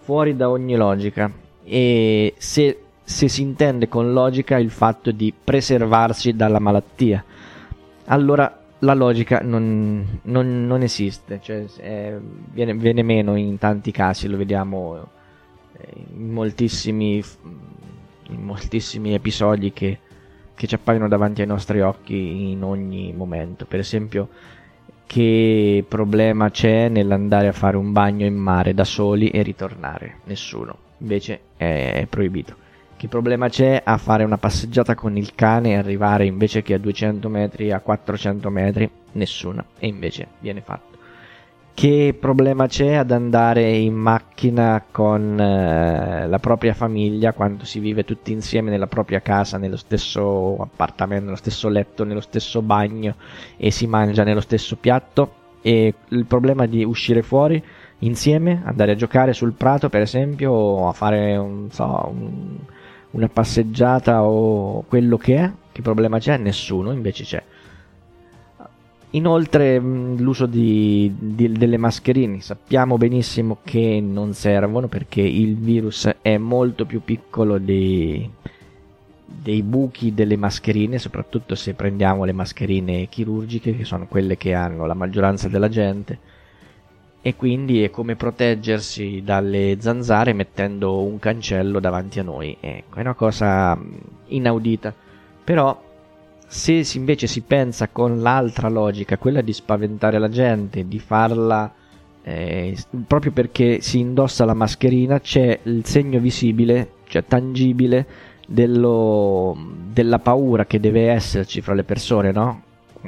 fuori 0.09 0.35
da 0.35 0.49
ogni 0.49 0.75
logica. 0.75 1.31
E 1.63 2.33
se, 2.37 2.81
se 3.03 3.27
si 3.27 3.43
intende 3.43 3.87
con 3.87 4.11
logica 4.11 4.57
il 4.57 4.71
fatto 4.71 5.11
di 5.11 5.31
preservarsi 5.31 6.35
dalla 6.35 6.57
malattia. 6.57 7.23
Allora 8.05 8.59
la 8.79 8.93
logica 8.95 9.41
non, 9.43 10.19
non, 10.23 10.65
non 10.65 10.81
esiste, 10.81 11.39
cioè, 11.43 11.63
è, 11.77 12.17
viene, 12.51 12.73
viene, 12.73 13.03
meno 13.03 13.35
in 13.35 13.59
tanti 13.59 13.91
casi, 13.91 14.27
lo 14.27 14.37
vediamo 14.37 15.09
in 16.15 16.31
moltissimi, 16.31 17.23
in 18.29 18.41
moltissimi 18.41 19.13
episodi 19.13 19.71
che, 19.71 19.99
che 20.55 20.67
ci 20.67 20.75
appaiono 20.75 21.07
davanti 21.07 21.41
ai 21.41 21.47
nostri 21.47 21.81
occhi 21.81 22.51
in 22.51 22.63
ogni 22.63 23.13
momento. 23.15 23.65
Per 23.65 23.79
esempio, 23.79 24.29
che 25.05 25.83
problema 25.87 26.51
c'è 26.51 26.87
nell'andare 26.87 27.47
a 27.47 27.51
fare 27.51 27.77
un 27.77 27.91
bagno 27.91 28.25
in 28.25 28.35
mare 28.35 28.73
da 28.73 28.83
soli 28.83 29.29
e 29.29 29.41
ritornare? 29.41 30.17
Nessuno. 30.25 30.77
Invece 30.99 31.39
è, 31.57 32.05
proibito. 32.07 32.55
Che 32.95 33.07
problema 33.07 33.49
c'è 33.49 33.81
a 33.83 33.97
fare 33.97 34.23
una 34.23 34.37
passeggiata 34.37 34.93
con 34.93 35.17
il 35.17 35.33
cane 35.33 35.71
e 35.71 35.77
arrivare 35.77 36.25
invece 36.25 36.61
che 36.61 36.73
a 36.73 36.77
200 36.77 37.29
metri 37.29 37.71
a 37.71 37.79
400 37.79 38.49
metri? 38.49 38.89
Nessuno. 39.13 39.65
E 39.79 39.87
invece 39.87 40.27
viene 40.39 40.61
fatto 40.61 40.88
che 41.79 42.13
problema 42.19 42.67
c'è 42.67 42.95
ad 42.95 43.09
andare 43.09 43.77
in 43.77 43.93
macchina 43.93 44.83
con 44.91 45.39
eh, 45.39 46.27
la 46.27 46.37
propria 46.39 46.73
famiglia 46.73 47.31
quando 47.31 47.63
si 47.63 47.79
vive 47.79 48.03
tutti 48.03 48.33
insieme 48.33 48.69
nella 48.69 48.87
propria 48.87 49.21
casa, 49.21 49.57
nello 49.57 49.77
stesso 49.77 50.57
appartamento, 50.59 51.23
nello 51.23 51.37
stesso 51.37 51.69
letto, 51.69 52.03
nello 52.03 52.19
stesso 52.19 52.61
bagno 52.61 53.15
e 53.55 53.71
si 53.71 53.87
mangia 53.87 54.25
nello 54.25 54.41
stesso 54.41 54.75
piatto? 54.75 55.35
E 55.61 55.93
il 56.09 56.25
problema 56.25 56.65
di 56.65 56.83
uscire 56.83 57.21
fuori 57.21 57.63
insieme, 57.99 58.61
andare 58.65 58.91
a 58.91 58.95
giocare 58.95 59.31
sul 59.31 59.53
prato 59.53 59.87
per 59.87 60.01
esempio, 60.01 60.51
o 60.51 60.89
a 60.89 60.91
fare 60.91 61.37
un, 61.37 61.71
so, 61.71 62.09
un, 62.11 62.57
una 63.11 63.29
passeggiata 63.29 64.25
o 64.25 64.81
quello 64.81 65.15
che 65.15 65.35
è, 65.37 65.49
che 65.71 65.81
problema 65.81 66.19
c'è? 66.19 66.35
Nessuno, 66.35 66.91
invece 66.91 67.23
c'è. 67.23 67.41
Inoltre 69.11 69.79
l'uso 69.79 70.45
di, 70.45 71.11
di, 71.17 71.51
delle 71.51 71.77
mascherine 71.77 72.41
sappiamo 72.41 72.97
benissimo 72.97 73.57
che 73.63 73.99
non 74.01 74.33
servono 74.33 74.87
perché 74.87 75.21
il 75.21 75.57
virus 75.57 76.07
è 76.21 76.37
molto 76.37 76.85
più 76.85 77.01
piccolo 77.03 77.57
dei, 77.57 78.29
dei 79.25 79.63
buchi 79.63 80.13
delle 80.13 80.37
mascherine, 80.37 80.99
soprattutto 80.99 81.55
se 81.55 81.73
prendiamo 81.73 82.23
le 82.23 82.33
mascherine 82.33 83.07
chirurgiche 83.09 83.75
che 83.75 83.83
sono 83.83 84.05
quelle 84.05 84.37
che 84.37 84.53
hanno 84.53 84.85
la 84.85 84.93
maggioranza 84.93 85.47
della 85.47 85.69
gente 85.69 86.37
e 87.21 87.35
quindi 87.35 87.83
è 87.83 87.89
come 87.89 88.15
proteggersi 88.15 89.21
dalle 89.25 89.77
zanzare 89.79 90.33
mettendo 90.33 91.01
un 91.01 91.19
cancello 91.19 91.79
davanti 91.79 92.19
a 92.19 92.23
noi. 92.23 92.55
Ecco, 92.59 92.97
è 92.97 93.01
una 93.01 93.13
cosa 93.13 93.77
inaudita. 94.27 94.93
Però 95.43 95.88
se 96.49 96.83
invece 96.95 97.27
si 97.27 97.41
pensa 97.41 97.89
con 97.89 98.21
l'altra 98.21 98.69
logica, 98.69 99.17
quella 99.19 99.41
di 99.41 99.53
spaventare 99.53 100.17
la 100.17 100.29
gente, 100.29 100.87
di 100.87 100.97
farla 100.97 101.71
eh, 102.23 102.75
proprio 103.05 103.31
perché 103.31 103.81
si 103.81 103.99
indossa 103.99 104.45
la 104.45 104.55
mascherina, 104.55 105.19
c'è 105.19 105.59
il 105.63 105.85
segno 105.85 106.19
visibile, 106.19 106.93
cioè 107.07 107.23
tangibile, 107.23 108.05
dello, 108.47 109.55
della 109.91 110.17
paura 110.17 110.65
che 110.65 110.79
deve 110.79 111.11
esserci 111.11 111.61
fra 111.61 111.75
le 111.75 111.83
persone, 111.83 112.31
no? 112.31 112.63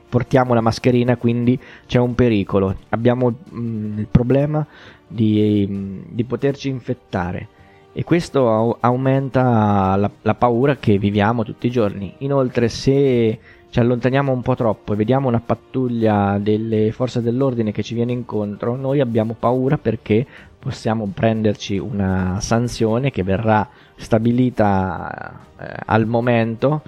Portiamo 0.07 0.53
la 0.53 0.61
mascherina, 0.61 1.17
quindi 1.17 1.59
c'è 1.87 1.97
un 1.97 2.13
pericolo. 2.13 2.75
Abbiamo 2.89 3.29
mh, 3.29 3.59
mm, 3.59 3.97
il 3.97 4.07
problema 4.09 4.65
di, 5.07 5.65
mh, 5.67 6.13
di 6.13 6.23
poterci 6.25 6.69
infettare 6.69 7.47
e 7.93 8.03
questo 8.03 8.77
aumenta 8.79 9.95
la, 9.97 10.09
la, 10.21 10.33
paura 10.33 10.77
che 10.77 10.97
viviamo 10.97 11.43
tutti 11.43 11.67
i 11.67 11.71
giorni. 11.71 12.13
Inoltre, 12.19 12.69
se 12.69 13.39
ci 13.69 13.79
allontaniamo 13.79 14.31
un 14.31 14.41
po' 14.41 14.55
troppo 14.55 14.93
e 14.93 14.95
vediamo 14.95 15.27
una 15.27 15.41
pattuglia 15.43 16.37
delle 16.39 16.91
forze 16.91 17.21
dell'ordine 17.21 17.71
che 17.71 17.83
ci 17.83 17.93
viene 17.93 18.11
incontro, 18.11 18.75
noi 18.75 18.99
abbiamo 19.01 19.35
paura 19.37 19.77
perché 19.77 20.25
possiamo 20.57 21.09
prenderci 21.13 21.77
una 21.77 22.37
sanzione 22.39 23.11
che 23.11 23.23
verrà 23.23 23.67
stabilita 23.95 25.39
eh, 25.59 25.65
al 25.85 26.05
momento 26.05 26.81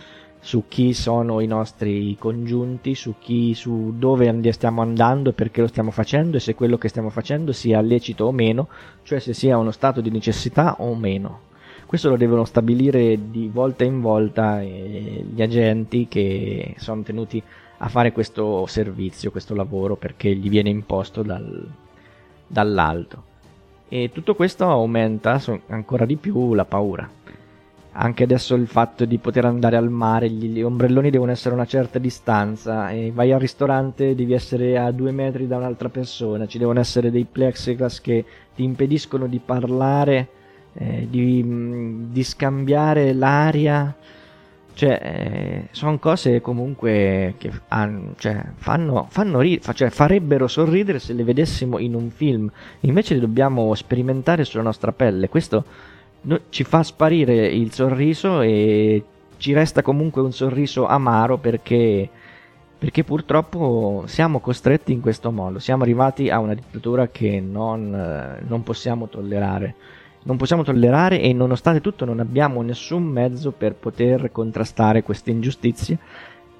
su 0.44 0.66
chi 0.68 0.92
sono 0.92 1.40
i 1.40 1.48
nostri 1.48 2.18
congiunti, 2.20 2.96
su, 2.96 3.16
chi, 3.18 3.54
su 3.54 3.94
dove 3.98 4.52
stiamo 4.52 4.82
andando 4.82 5.30
e 5.30 5.34
perché 5.34 5.62
lo 5.62 5.68
stiamo 5.68 5.90
facendo 5.90 6.36
e 6.36 6.42
se 6.42 6.54
quello 6.54 6.78
che 6.78 6.90
stiamo 6.90 7.10
facendo 7.10 7.54
sia 7.54 7.80
lecito 7.80 8.26
o 8.26 8.34
meno, 8.34 8.68
cioè 9.04 9.20
se 9.20 9.34
sia 9.34 9.58
uno 9.58 9.72
stato 9.72 10.02
di 10.02 10.12
necessità 10.12 10.76
o 10.80 10.94
meno. 10.96 11.52
Questo 11.86 12.10
lo 12.10 12.18
devono 12.18 12.44
stabilire 12.44 13.18
di 13.32 13.48
volta 13.48 13.86
in 13.86 14.02
volta 14.02 14.60
eh, 14.60 15.26
gli 15.34 15.42
agenti 15.42 16.10
che 16.10 16.76
sono 16.78 17.04
tenuti 17.04 17.42
a 17.78 17.88
fare 17.88 18.12
questo 18.12 18.66
servizio, 18.66 19.32
questo 19.32 19.56
lavoro 19.56 19.96
perché 19.96 20.36
gli 20.36 20.50
viene 20.50 20.70
imposto 20.70 21.24
dal, 21.24 21.66
dall'alto. 22.46 23.24
E 23.88 24.10
tutto 24.12 24.36
questo 24.36 24.66
aumenta 24.66 25.42
ancora 25.68 26.06
di 26.06 26.18
più 26.18 26.54
la 26.54 26.66
paura 26.66 27.10
anche 27.96 28.24
adesso 28.24 28.56
il 28.56 28.68
fatto 28.68 29.06
di 29.06 29.18
poter 29.20 29.46
andare 29.46 29.76
al 29.78 29.90
mare, 29.90 30.30
gli 30.30 30.62
ombrelloni 30.62 31.12
devono 31.12 31.32
essere 31.32 31.52
a 31.52 31.58
una 31.58 31.66
certa 31.66 32.00
distanza, 32.00 32.90
e 32.90 33.12
vai 33.14 33.32
al 33.32 33.40
ristorante 33.40 34.16
devi 34.16 34.34
essere 34.34 34.78
a 34.78 34.92
due 34.92 35.12
metri 35.12 35.48
da 35.48 35.58
un'altra 35.58 35.90
persona, 35.90 36.48
ci 36.48 36.58
devono 36.58 36.80
essere 36.80 37.12
dei 37.12 37.26
plexiglass 37.26 38.02
che 38.02 38.26
ti 38.56 38.64
impediscono 38.64 39.28
di 39.28 39.40
parlare, 39.40 40.28
eh, 40.74 41.08
di, 41.08 41.44
mm, 41.44 42.12
di, 42.12 42.24
scambiare 42.24 43.14
l'aria, 43.14 43.94
cioè 44.74 45.00
eh, 45.04 45.68
sono 45.70 46.00
cose 46.00 46.42
comunque 46.42 47.36
che 47.38 47.52
hanno, 47.68 48.14
cioè, 48.18 48.44
fanno, 48.56 49.06
fanno 49.10 49.40
ri- 49.40 49.62
cioè, 49.74 49.92
farebbero 49.92 50.48
sorridere 50.48 50.98
se 50.98 51.14
le 51.14 51.24
vedessimo 51.24 51.78
in 51.78 51.94
un 51.94 52.10
film, 52.10 52.50
invece 52.80 53.14
le 53.14 53.20
dobbiamo 53.20 53.76
sperimentare 53.76 54.46
sulla 54.46 54.64
nostra 54.64 54.92
pelle, 54.92 55.30
questo 55.30 55.92
ci 56.50 56.64
fa 56.64 56.84
sparire 56.84 57.48
il 57.48 57.72
sorriso 57.74 58.42
e 58.42 59.04
ci 59.38 59.54
resta 59.54 59.82
comunque 59.82 60.22
un 60.22 60.32
sorriso 60.32 60.86
amaro 60.86 61.38
perché, 61.38 62.10
perché 62.78 63.04
purtroppo 63.04 64.04
siamo 64.06 64.40
costretti 64.40 64.94
in 64.94 65.02
questo 65.02 65.32
modo, 65.32 65.60
siamo 65.60 65.84
arrivati 65.84 66.30
a 66.30 66.40
una 66.40 66.54
dittatura 66.54 67.10
che 67.10 67.42
non, 67.42 67.94
eh, 67.94 68.44
non 68.48 68.64
possiamo 68.64 69.08
tollerare. 69.08 69.76
Non 70.26 70.38
possiamo 70.38 70.64
tollerare 70.64 71.20
e 71.20 71.34
nonostante 71.34 71.82
tutto 71.82 72.06
non 72.06 72.22
abbiamo 72.22 72.62
nessun 72.62 73.04
mezzo 73.04 73.52
per 73.52 73.76
poter 73.76 74.32
contrastare 74.32 75.04
queste 75.04 75.32
ingiustizie 75.32 75.98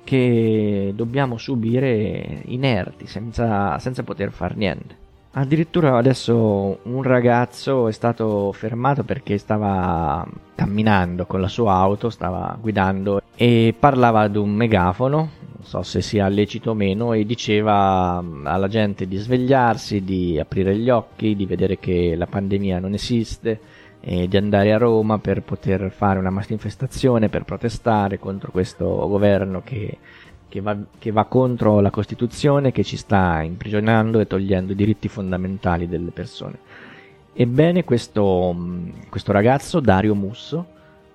che 0.04 0.92
dobbiamo 0.94 1.38
subire 1.38 2.42
inerti, 2.48 3.08
senza, 3.08 3.80
senza 3.80 4.04
poter 4.04 4.32
fare 4.32 4.56
niente. 4.56 5.03
Addirittura 5.36 5.98
adesso 5.98 6.78
un 6.84 7.02
ragazzo 7.02 7.88
è 7.88 7.92
stato 7.92 8.52
fermato 8.52 9.04
perché 9.04 9.40
stava 9.40 10.24
camminando 10.54 11.26
con 11.26 11.42
la 11.42 11.48
sua 11.48 11.74
auto, 11.74 12.12
stava 12.12 12.56
guidando 12.62 13.20
e 13.36 13.74
parlava 13.78 14.22
ad 14.22 14.36
un 14.36 14.52
megafono, 14.52 15.18
non 15.18 15.64
so 15.64 15.82
se 15.82 16.04
sia 16.04 16.28
lecito 16.28 16.70
o 16.70 16.74
meno, 16.76 17.14
e 17.14 17.26
diceva 17.26 18.24
alla 18.44 18.68
gente 18.68 19.08
di 19.08 19.18
svegliarsi, 19.18 20.04
di 20.04 20.38
aprire 20.40 20.78
gli 20.78 20.92
occhi, 20.92 21.36
di 21.36 21.48
vedere 21.48 21.80
che 21.80 22.14
la 22.16 22.28
pandemia 22.28 22.78
non 22.78 22.94
esiste 22.94 23.60
e 24.02 24.28
di 24.28 24.38
andare 24.38 24.72
a 24.72 24.78
Roma 24.78 25.18
per 25.18 25.42
poter 25.42 25.90
fare 25.90 26.20
una 26.20 26.30
manifestazione, 26.30 27.30
per 27.30 27.44
protestare 27.44 28.20
contro 28.20 28.52
questo 28.52 28.86
governo 28.86 29.64
che 29.64 29.98
che 30.54 30.62
va, 30.62 30.78
che 31.00 31.10
va, 31.10 31.26
contro 31.26 31.80
la 31.80 31.90
Costituzione, 31.90 32.72
che 32.72 32.84
ci 32.84 32.96
sta 32.96 33.42
imprigionando 33.42 34.20
e 34.20 34.28
togliendo 34.28 34.74
i 34.74 34.76
diritti 34.76 35.08
fondamentali 35.08 35.88
delle 35.88 36.12
persone. 36.12 36.60
Ebbene, 37.34 37.84
questo, 37.84 38.56
questo 39.10 39.32
ragazzo, 39.32 39.80
Dario 39.80 40.14
Musso, 40.14 40.68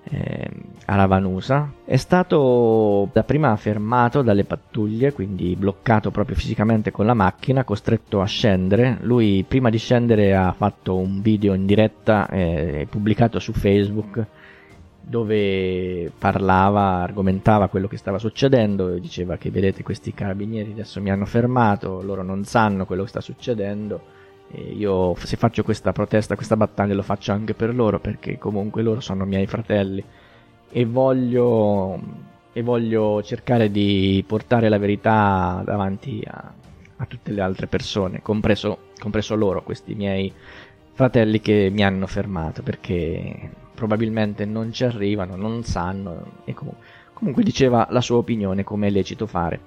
eh, 0.03 0.49
a 0.87 0.95
Ravanusa, 0.97 1.71
è 1.85 1.95
stato 1.95 3.07
dapprima 3.13 3.55
fermato 3.55 4.23
dalle 4.23 4.43
pattuglie, 4.43 5.13
quindi 5.13 5.55
bloccato 5.55 6.11
proprio 6.11 6.35
fisicamente 6.35 6.91
con 6.91 7.05
la 7.05 7.13
macchina, 7.13 7.63
costretto 7.63 8.19
a 8.19 8.25
scendere. 8.25 8.97
Lui 9.03 9.45
prima 9.47 9.69
di 9.69 9.77
scendere 9.77 10.35
ha 10.35 10.51
fatto 10.51 10.97
un 10.97 11.21
video 11.21 11.53
in 11.53 11.65
diretta 11.65 12.27
eh, 12.27 12.87
pubblicato 12.89 13.39
su 13.39 13.53
Facebook 13.53 14.25
dove 15.01 16.11
parlava, 16.17 17.01
argomentava 17.01 17.67
quello 17.67 17.87
che 17.87 17.97
stava 17.97 18.19
succedendo 18.19 18.97
diceva 18.99 19.37
che 19.37 19.49
vedete 19.49 19.81
questi 19.81 20.13
carabinieri 20.13 20.71
adesso 20.71 21.01
mi 21.01 21.09
hanno 21.09 21.25
fermato, 21.25 22.01
loro 22.01 22.21
non 22.21 22.43
sanno 22.43 22.85
quello 22.85 23.03
che 23.03 23.09
sta 23.09 23.21
succedendo 23.21 24.17
io 24.51 25.15
se 25.15 25.37
faccio 25.37 25.63
questa 25.63 25.91
protesta, 25.91 26.35
questa 26.35 26.57
battaglia 26.57 26.95
lo 26.95 27.03
faccio 27.03 27.31
anche 27.31 27.53
per 27.53 27.73
loro 27.73 27.99
perché 27.99 28.37
comunque 28.37 28.81
loro 28.81 28.99
sono 28.99 29.25
miei 29.25 29.45
fratelli. 29.45 30.03
E 30.71 30.85
voglio, 30.85 31.99
e 32.51 32.61
voglio 32.61 33.21
cercare 33.23 33.69
di 33.71 34.23
portare 34.27 34.69
la 34.69 34.77
verità 34.77 35.61
davanti 35.63 36.23
a, 36.25 36.53
a 36.97 37.05
tutte 37.05 37.31
le 37.31 37.41
altre 37.41 37.67
persone, 37.67 38.21
compreso, 38.21 38.89
compreso 38.99 39.35
loro, 39.35 39.63
questi 39.63 39.93
miei 39.93 40.31
fratelli 40.93 41.39
che 41.39 41.69
mi 41.71 41.83
hanno 41.83 42.07
fermato 42.07 42.61
perché 42.61 43.51
probabilmente 43.79 44.43
non 44.43 44.73
ci 44.73 44.83
arrivano, 44.83 45.37
non 45.37 45.63
sanno 45.63 46.41
e 46.43 46.53
comunque, 46.53 46.85
comunque 47.13 47.43
diceva 47.43 47.87
la 47.89 48.01
sua 48.01 48.17
opinione 48.17 48.65
come 48.65 48.87
è 48.87 48.89
lecito 48.89 49.25
fare. 49.25 49.59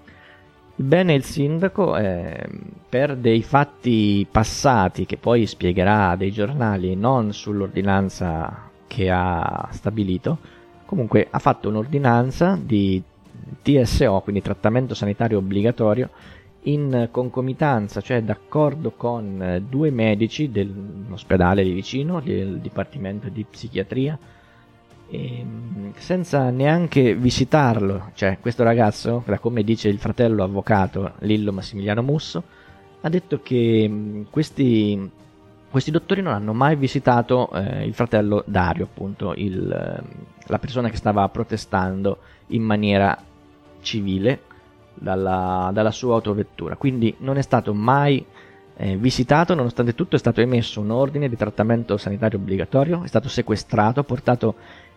Bene, 0.74 1.14
il 1.14 1.24
sindaco, 1.24 1.96
eh, 1.96 2.46
per 2.88 3.16
dei 3.16 3.42
fatti 3.42 4.26
passati 4.30 5.06
che 5.06 5.16
poi 5.16 5.46
spiegherà 5.46 6.14
dei 6.16 6.30
giornali, 6.30 6.94
non 6.94 7.32
sull'ordinanza 7.32 8.68
che 8.86 9.10
ha 9.10 9.68
stabilito, 9.70 10.38
comunque 10.84 11.28
ha 11.30 11.38
fatto 11.38 11.70
un'ordinanza 11.70 12.58
di 12.62 13.02
TSO, 13.62 14.20
quindi 14.20 14.42
trattamento 14.42 14.92
sanitario 14.94 15.38
obbligatorio, 15.38 16.10
in 16.64 17.08
concomitanza, 17.10 18.00
cioè 18.00 18.22
d'accordo 18.22 18.92
con 18.92 19.42
eh, 19.42 19.62
due 19.62 19.90
medici 19.90 20.50
dell'ospedale 20.50 21.64
di 21.64 21.72
vicino, 21.72 22.20
del 22.20 22.58
Dipartimento 22.60 23.28
di 23.28 23.44
Psichiatria, 23.48 24.16
ehm, 25.10 25.92
senza 25.96 26.50
neanche 26.50 27.14
visitarlo, 27.14 28.10
cioè 28.14 28.38
questo 28.40 28.62
ragazzo, 28.62 29.24
come 29.40 29.64
dice 29.64 29.88
il 29.88 29.98
fratello 29.98 30.44
avvocato 30.44 31.14
Lillo 31.20 31.52
Massimiliano 31.52 32.02
Musso, 32.02 32.42
ha 33.00 33.08
detto 33.08 33.40
che 33.42 33.86
mm, 33.88 34.22
questi, 34.30 35.10
questi 35.68 35.90
dottori 35.90 36.22
non 36.22 36.32
hanno 36.34 36.52
mai 36.52 36.76
visitato 36.76 37.50
eh, 37.54 37.84
il 37.84 37.94
fratello 37.94 38.44
Dario, 38.46 38.84
appunto, 38.84 39.34
il, 39.34 39.66
la 40.46 40.58
persona 40.60 40.90
che 40.90 40.96
stava 40.96 41.28
protestando 41.28 42.18
in 42.48 42.62
maniera 42.62 43.18
civile 43.80 44.50
dalla, 44.94 45.70
dalla 45.72 45.90
sua 45.90 46.14
autovettura, 46.14 46.76
quindi 46.76 47.14
non 47.18 47.36
è 47.36 47.42
stato 47.42 47.74
mai 47.74 48.24
eh, 48.76 48.96
visitato, 48.96 49.54
nonostante 49.54 49.94
tutto 49.94 50.16
è 50.16 50.18
stato 50.18 50.40
emesso 50.40 50.80
un 50.80 50.90
ordine 50.90 51.28
di 51.28 51.36
trattamento 51.36 51.96
sanitario 51.96 52.38
obbligatorio, 52.38 53.02
è 53.02 53.06
stato 53.06 53.28
sequestrato, 53.28 54.02
portato, 54.02 54.54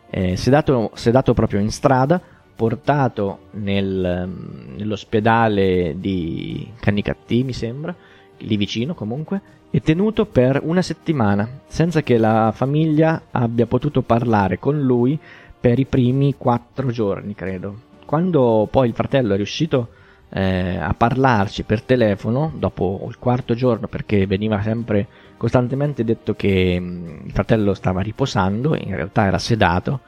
eh, 0.09 0.35
sedato, 0.35 0.91
sedato 0.93 1.33
proprio 1.33 1.59
in 1.59 1.71
strada, 1.71 2.21
portato 2.55 3.39
nel, 3.51 4.29
nell'ospedale 4.77 5.95
di 5.99 6.71
Canicattì, 6.79 7.43
mi 7.43 7.53
sembra, 7.53 7.93
lì 8.37 8.57
vicino 8.57 8.93
comunque, 8.93 9.41
e 9.69 9.81
tenuto 9.81 10.25
per 10.25 10.61
una 10.63 10.81
settimana, 10.81 11.47
senza 11.67 12.01
che 12.01 12.17
la 12.17 12.53
famiglia 12.55 13.23
abbia 13.31 13.65
potuto 13.65 14.01
parlare 14.01 14.57
con 14.57 14.81
lui 14.81 15.19
per 15.59 15.79
i 15.79 15.85
primi 15.85 16.35
quattro 16.37 16.91
giorni, 16.91 17.35
credo. 17.35 17.93
Quando 18.05 18.67
poi 18.69 18.87
il 18.87 18.93
fratello 18.93 19.33
è 19.33 19.37
riuscito 19.37 19.89
eh, 20.29 20.77
a 20.77 20.93
parlarci 20.93 21.63
per 21.63 21.81
telefono 21.81 22.51
dopo 22.55 23.05
il 23.07 23.17
quarto 23.17 23.53
giorno 23.53 23.87
perché 23.87 24.25
veniva 24.27 24.61
sempre 24.61 25.07
costantemente 25.37 26.03
detto 26.03 26.33
che 26.35 26.79
mh, 26.79 26.83
mm, 26.83 27.25
il 27.25 27.31
fratello 27.31 27.73
stava 27.73 28.01
riposando, 28.01 28.75
in 28.75 28.95
realtà 28.95 29.25
era 29.25 29.37
sedato, 29.37 30.01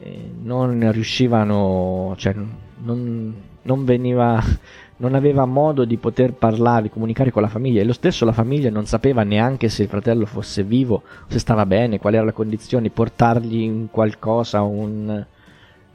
eh, 0.00 0.30
non 0.42 0.90
riuscivano, 0.92 2.14
cioè 2.16 2.34
non, 2.82 3.34
non 3.62 3.84
veniva, 3.84 4.42
non 4.98 5.14
aveva 5.14 5.44
modo 5.44 5.84
di 5.84 5.96
poter 5.96 6.32
parlare, 6.32 6.82
di 6.82 6.90
comunicare 6.90 7.30
con 7.30 7.42
la 7.42 7.48
famiglia. 7.48 7.80
E 7.80 7.84
lo 7.84 7.92
stesso 7.92 8.24
la 8.24 8.32
famiglia 8.32 8.70
non 8.70 8.86
sapeva 8.86 9.22
neanche 9.22 9.68
se 9.68 9.82
il 9.84 9.88
fratello 9.88 10.26
fosse 10.26 10.62
vivo, 10.62 11.02
se 11.28 11.38
stava 11.38 11.66
bene, 11.66 11.98
quali 11.98 12.16
erano 12.16 12.30
le 12.30 12.36
condizioni, 12.36 12.90
portargli 12.90 13.68
un 13.68 13.88
qualcosa, 13.90 14.62
un, 14.62 15.24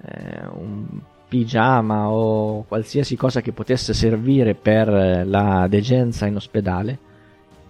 eh, 0.01 0.41
un 0.53 0.85
pigiama 1.33 2.11
o 2.11 2.63
qualsiasi 2.67 3.15
cosa 3.15 3.41
che 3.41 3.53
potesse 3.53 3.95
servire 3.95 4.53
per 4.53 4.87
eh, 4.87 5.25
la 5.25 5.65
degenza 5.67 6.27
in 6.27 6.35
ospedale. 6.35 6.99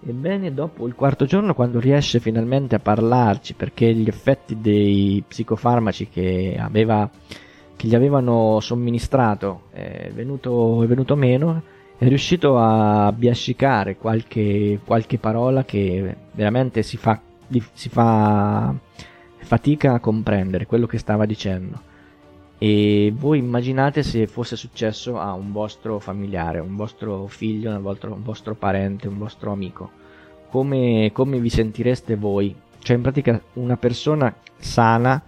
Ebbene, 0.06 0.52
dopo 0.52 0.86
il 0.86 0.94
quarto 0.94 1.24
giorno, 1.24 1.54
quando 1.54 1.80
riesce 1.80 2.20
finalmente 2.20 2.74
a 2.74 2.78
parlarci, 2.78 3.54
perché 3.54 3.94
gli 3.94 4.06
effetti 4.06 4.60
dei 4.60 5.24
psicofarmaci 5.26 6.10
che, 6.10 6.58
aveva, 6.60 7.08
che 7.74 7.88
gli 7.88 7.94
avevano 7.94 8.60
somministrato 8.60 9.62
è 9.70 10.10
venuto, 10.12 10.82
è 10.82 10.86
venuto 10.86 11.16
meno, 11.16 11.62
è 11.96 12.06
riuscito 12.06 12.58
a 12.58 13.10
biascicare 13.12 13.96
qualche, 13.96 14.78
qualche 14.84 15.16
parola 15.16 15.64
che 15.64 16.14
veramente 16.32 16.82
si 16.82 16.98
fa, 16.98 17.18
si 17.72 17.88
fa 17.88 18.74
fatica 19.38 19.94
a 19.94 20.00
comprendere 20.00 20.66
quello 20.66 20.84
che 20.86 20.98
stava 20.98 21.24
dicendo 21.24 21.92
e 22.58 23.12
voi 23.16 23.38
immaginate 23.38 24.02
se 24.02 24.26
fosse 24.26 24.56
successo 24.56 25.18
a 25.18 25.32
un 25.32 25.52
vostro 25.52 25.98
familiare, 25.98 26.60
un 26.60 26.76
vostro 26.76 27.26
figlio, 27.26 27.70
un 27.70 27.82
vostro, 27.82 28.12
un 28.12 28.22
vostro 28.22 28.54
parente, 28.54 29.08
un 29.08 29.18
vostro 29.18 29.52
amico. 29.52 29.90
Come, 30.48 31.10
come, 31.12 31.40
vi 31.40 31.50
sentireste 31.50 32.16
voi? 32.16 32.54
Cioè 32.78 32.96
in 32.96 33.02
pratica 33.02 33.40
una 33.54 33.76
persona 33.76 34.34
sana 34.56 35.20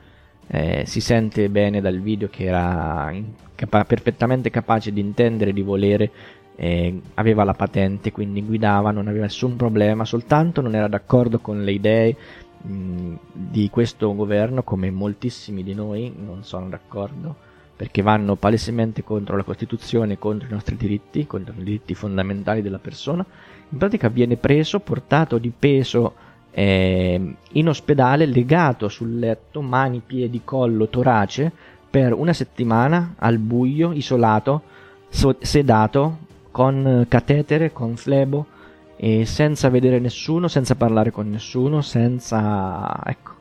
eh, 0.46 0.84
si 0.86 1.00
sente 1.00 1.48
bene 1.48 1.80
dal 1.80 2.00
video 2.00 2.28
che 2.28 2.44
era 2.44 3.12
capa- 3.54 3.84
perfettamente 3.84 4.50
capace 4.50 4.92
di 4.92 5.00
intendere, 5.00 5.52
di 5.52 5.62
volere, 5.62 6.10
eh, 6.56 7.00
aveva 7.14 7.44
la 7.44 7.54
patente, 7.54 8.12
quindi 8.12 8.42
guidava, 8.42 8.90
non 8.90 9.08
aveva 9.08 9.24
nessun 9.24 9.56
problema, 9.56 10.04
soltanto 10.04 10.60
non 10.60 10.74
era 10.74 10.88
d'accordo 10.88 11.40
con 11.40 11.64
le 11.64 11.72
idee, 11.72 12.16
di 12.62 13.68
questo 13.70 14.14
governo, 14.14 14.62
come 14.62 14.90
moltissimi 14.90 15.62
di 15.62 15.74
noi, 15.74 16.12
non 16.16 16.42
sono 16.42 16.68
d'accordo, 16.68 17.34
perché 17.76 18.02
vanno 18.02 18.36
palesemente 18.36 19.04
contro 19.04 19.36
la 19.36 19.42
Costituzione, 19.42 20.18
contro 20.18 20.48
i 20.48 20.52
nostri 20.52 20.76
diritti, 20.76 21.26
contro 21.26 21.54
i 21.58 21.62
diritti 21.62 21.94
fondamentali 21.94 22.62
della 22.62 22.78
persona. 22.78 23.24
In 23.68 23.78
pratica 23.78 24.08
viene 24.08 24.36
preso, 24.36 24.80
portato 24.80 25.38
di 25.38 25.52
peso 25.56 26.14
eh, 26.50 27.34
in 27.52 27.68
ospedale, 27.68 28.24
legato 28.26 28.88
sul 28.88 29.18
letto, 29.18 29.60
mani, 29.60 30.02
piedi, 30.04 30.40
collo, 30.42 30.88
torace, 30.88 31.52
per 31.88 32.12
una 32.12 32.32
settimana 32.32 33.14
al 33.18 33.38
buio, 33.38 33.92
isolato, 33.92 34.62
so- 35.08 35.36
sedato, 35.40 36.18
con 36.50 37.04
catetere, 37.08 37.72
con 37.72 37.96
flebo, 37.96 38.46
e 38.96 39.26
senza 39.26 39.68
vedere 39.68 39.98
nessuno, 39.98 40.48
senza 40.48 40.74
parlare 40.74 41.10
con 41.10 41.28
nessuno, 41.30 41.82
senza... 41.82 43.00
ecco, 43.04 43.34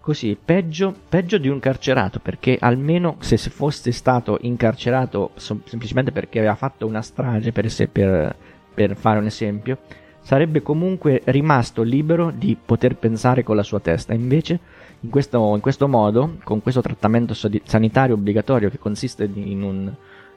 così, 0.00 0.36
peggio, 0.42 0.94
peggio 1.08 1.38
di 1.38 1.48
un 1.48 1.60
carcerato, 1.60 2.18
perché 2.18 2.58
almeno 2.60 3.16
se 3.20 3.36
fosse 3.38 3.92
stato 3.92 4.38
incarcerato 4.42 5.30
semplicemente 5.36 6.12
perché 6.12 6.38
aveva 6.38 6.56
fatto 6.56 6.86
una 6.86 7.02
strage, 7.02 7.52
per, 7.52 7.70
per, 7.90 8.36
per 8.74 8.96
fare 8.96 9.18
un 9.18 9.26
esempio, 9.26 9.78
sarebbe 10.20 10.60
comunque 10.60 11.22
rimasto 11.24 11.82
libero 11.82 12.30
di 12.30 12.56
poter 12.62 12.96
pensare 12.96 13.42
con 13.42 13.56
la 13.56 13.62
sua 13.62 13.80
testa. 13.80 14.12
Invece, 14.12 14.58
in 15.00 15.10
questo, 15.10 15.54
in 15.54 15.60
questo 15.60 15.88
modo, 15.88 16.36
con 16.44 16.60
questo 16.62 16.80
trattamento 16.82 17.34
sanitario 17.34 18.14
obbligatorio 18.14 18.70
che 18.70 18.78
consiste 18.78 19.28
in 19.32 19.62
un, 19.62 19.92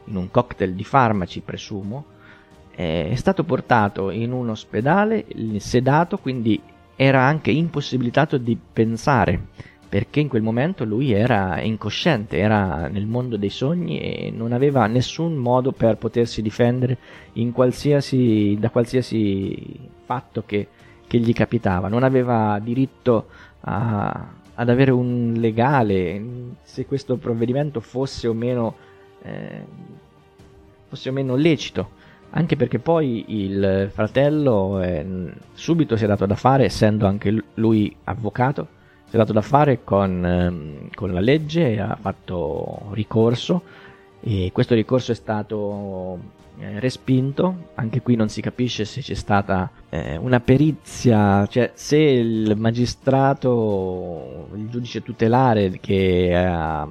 in 0.05 0.15
un 0.15 0.31
cocktail 0.31 0.73
di 0.73 0.83
farmaci, 0.83 1.41
presumo, 1.41 2.05
è 2.75 3.15
stato 3.15 3.45
portato 3.45 4.09
in 4.09 4.33
un 4.33 4.49
ospedale 4.49 5.25
sedato, 5.57 6.17
quindi 6.17 6.61
era 6.97 7.21
anche 7.21 7.49
impossibilitato 7.49 8.37
di 8.37 8.57
pensare, 8.73 9.47
perché 9.87 10.19
in 10.19 10.27
quel 10.27 10.41
momento 10.41 10.83
lui 10.83 11.13
era 11.13 11.61
incosciente, 11.61 12.37
era 12.37 12.87
nel 12.89 13.05
mondo 13.05 13.37
dei 13.37 13.49
sogni 13.49 13.99
e 13.99 14.29
non 14.29 14.51
aveva 14.51 14.87
nessun 14.87 15.35
modo 15.35 15.71
per 15.71 15.95
potersi 15.95 16.41
difendere 16.41 16.97
qualsiasi, 17.53 18.57
da 18.59 18.69
qualsiasi 18.69 19.79
fatto 20.03 20.43
che, 20.45 20.67
che, 21.07 21.17
gli 21.17 21.31
capitava, 21.31 21.87
non 21.87 22.03
aveva 22.03 22.59
diritto 22.61 23.27
a, 23.61 24.33
ad 24.53 24.69
avere 24.69 24.91
un 24.91 25.33
legale, 25.37 26.21
se 26.61 26.85
questo 26.85 27.15
provvedimento 27.15 27.79
fosse 27.79 28.27
o 28.27 28.33
meno, 28.33 28.75
eh, 29.21 29.63
fosse 30.89 31.07
o 31.07 31.13
meno 31.13 31.35
lecito 31.35 32.03
anche 32.31 32.55
perché 32.55 32.79
poi 32.79 33.25
il 33.27 33.89
fratello 33.93 34.81
eh, 34.81 35.05
subito 35.53 35.95
si 35.95 36.03
è 36.03 36.07
dato 36.07 36.25
da 36.25 36.35
fare, 36.35 36.65
essendo 36.65 37.07
anche 37.07 37.43
lui 37.55 37.95
avvocato, 38.03 38.67
si 39.05 39.15
è 39.15 39.17
dato 39.17 39.33
da 39.33 39.41
fare 39.41 39.83
con, 39.83 40.25
eh, 40.25 40.89
con 40.93 41.13
la 41.13 41.21
legge, 41.21 41.79
ha 41.79 41.97
fatto 41.99 42.89
ricorso 42.91 43.61
e 44.19 44.49
questo 44.51 44.73
ricorso 44.73 45.11
è 45.11 45.15
stato 45.15 46.19
eh, 46.59 46.79
respinto, 46.79 47.69
anche 47.75 48.01
qui 48.01 48.15
non 48.15 48.29
si 48.29 48.41
capisce 48.41 48.85
se 48.85 49.01
c'è 49.01 49.13
stata 49.13 49.69
eh, 49.89 50.17
una 50.17 50.39
perizia, 50.39 51.45
cioè 51.47 51.71
se 51.73 51.97
il 51.97 52.55
magistrato, 52.57 54.47
il 54.55 54.69
giudice 54.69 55.03
tutelare 55.03 55.79
che 55.79 56.35
ha 56.35 56.87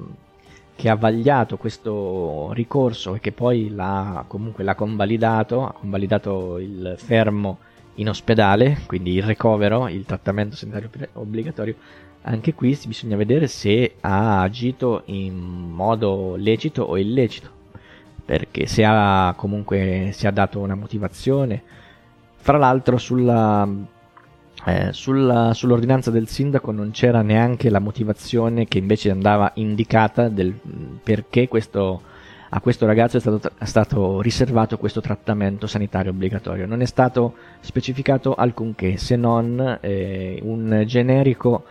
che 0.75 0.89
ha 0.89 0.95
vagliato 0.95 1.57
questo 1.57 2.51
ricorso 2.53 3.15
e 3.15 3.19
che 3.19 3.31
poi 3.31 3.69
l'ha 3.69 4.25
comunque 4.27 4.63
l'ha 4.63 4.75
convalidato, 4.75 5.65
ha 5.65 5.71
convalidato 5.71 6.57
il 6.57 6.95
fermo 6.97 7.59
in 7.95 8.09
ospedale, 8.09 8.79
quindi 8.85 9.13
il 9.13 9.23
ricovero, 9.23 9.87
il 9.87 10.05
trattamento 10.05 10.55
sanitario 10.55 10.89
obbligatorio, 11.13 11.75
anche 12.23 12.53
qui 12.53 12.77
bisogna 12.87 13.15
vedere 13.15 13.47
se 13.47 13.95
ha 14.01 14.41
agito 14.41 15.03
in 15.05 15.37
modo 15.37 16.35
lecito 16.35 16.83
o 16.83 16.97
illecito, 16.97 17.49
perché 18.25 18.65
se 18.65 18.83
ha 18.83 19.33
comunque 19.37 20.09
si 20.11 20.27
ha 20.27 20.31
dato 20.31 20.59
una 20.59 20.75
motivazione. 20.75 21.63
Fra 22.35 22.57
l'altro 22.57 22.97
sulla 22.97 23.67
eh, 24.67 24.93
sulla, 24.93 25.53
sull'ordinanza 25.53 26.09
del 26.09 26.27
sindaco 26.27 26.71
non 26.71 26.89
c'era 26.89 27.21
neanche 27.21 27.69
la 27.69 27.77
motivazione 27.77 28.65
che 28.65 28.79
invece 28.79 29.11
andava 29.11 29.51
indicata 29.55 30.27
del 30.27 30.55
perché 31.03 31.47
questo, 31.47 32.01
a 32.49 32.59
questo 32.59 32.87
ragazzo 32.87 33.17
è 33.17 33.19
stato, 33.19 33.51
è 33.59 33.65
stato, 33.65 34.21
riservato 34.21 34.79
questo 34.79 35.01
trattamento 35.01 35.67
sanitario 35.67 36.09
obbligatorio. 36.09 36.65
Non 36.65 36.81
è 36.81 36.85
stato 36.85 37.35
specificato 37.59 38.33
alcunché 38.33 38.97
se 38.97 39.15
non 39.15 39.77
eh, 39.81 40.39
un 40.41 40.83
generico 40.87 41.63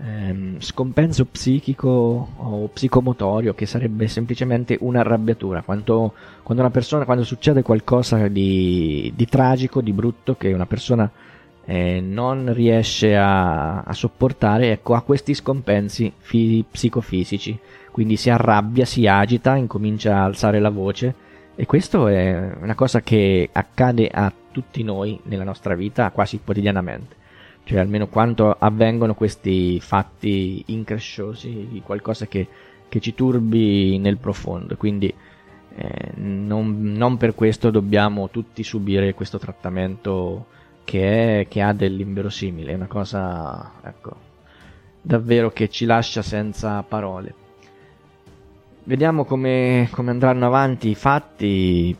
eh, 0.00 0.54
scompenso 0.58 1.26
psichico 1.26 2.28
o 2.36 2.66
psicomotorio 2.72 3.54
che 3.54 3.66
sarebbe 3.66 4.08
semplicemente 4.08 4.76
un'arrabbiatura. 4.80 5.62
Quando, 5.62 6.12
quando, 6.42 6.64
una 6.64 6.72
persona, 6.72 7.04
quando 7.04 7.22
succede 7.22 7.62
qualcosa 7.62 8.26
di, 8.26 9.12
di 9.14 9.26
tragico, 9.26 9.80
di 9.80 9.92
brutto, 9.92 10.34
che 10.34 10.52
una 10.52 10.66
persona 10.66 11.08
eh, 11.64 12.00
non 12.00 12.52
riesce 12.52 13.16
a, 13.16 13.82
a, 13.82 13.92
sopportare, 13.92 14.72
ecco, 14.72 14.94
ha 14.94 15.02
questi 15.02 15.34
scompensi 15.34 16.12
fi- 16.16 16.64
psicofisici. 16.68 17.58
Quindi 17.90 18.16
si 18.16 18.30
arrabbia, 18.30 18.84
si 18.84 19.06
agita, 19.06 19.54
incomincia 19.56 20.16
a 20.16 20.24
alzare 20.24 20.58
la 20.60 20.70
voce 20.70 21.14
e 21.54 21.66
questo 21.66 22.06
è 22.06 22.54
una 22.60 22.74
cosa 22.74 23.02
che 23.02 23.50
accade 23.52 24.08
a 24.08 24.32
tutti 24.50 24.82
noi 24.82 25.20
nella 25.24 25.44
nostra 25.44 25.74
vita 25.74 26.10
quasi 26.10 26.40
quotidianamente. 26.42 27.16
Cioè 27.64 27.78
almeno 27.78 28.08
quando 28.08 28.56
avvengono 28.58 29.14
questi 29.14 29.78
fatti 29.78 30.64
incresciosi, 30.68 31.80
qualcosa 31.84 32.26
che, 32.26 32.48
che 32.88 33.00
ci 33.00 33.14
turbi 33.14 33.98
nel 33.98 34.16
profondo. 34.16 34.76
Quindi 34.76 35.14
eh, 35.76 36.12
non, 36.16 36.82
non 36.82 37.16
per 37.18 37.34
questo 37.34 37.70
dobbiamo 37.70 38.30
tutti 38.30 38.64
subire 38.64 39.14
questo 39.14 39.38
trattamento 39.38 40.46
che, 40.84 41.40
è, 41.40 41.48
che 41.48 41.62
ha 41.62 41.72
dell'inverosimile, 41.72 42.72
è 42.72 42.74
una 42.74 42.86
cosa, 42.86 43.72
ecco, 43.82 44.16
davvero 45.00 45.50
che 45.50 45.68
ci 45.68 45.84
lascia 45.84 46.22
senza 46.22 46.82
parole. 46.82 47.34
Vediamo 48.84 49.24
come, 49.24 49.88
come 49.92 50.10
andranno 50.10 50.46
avanti 50.46 50.88
i 50.88 50.94
fatti 50.94 51.96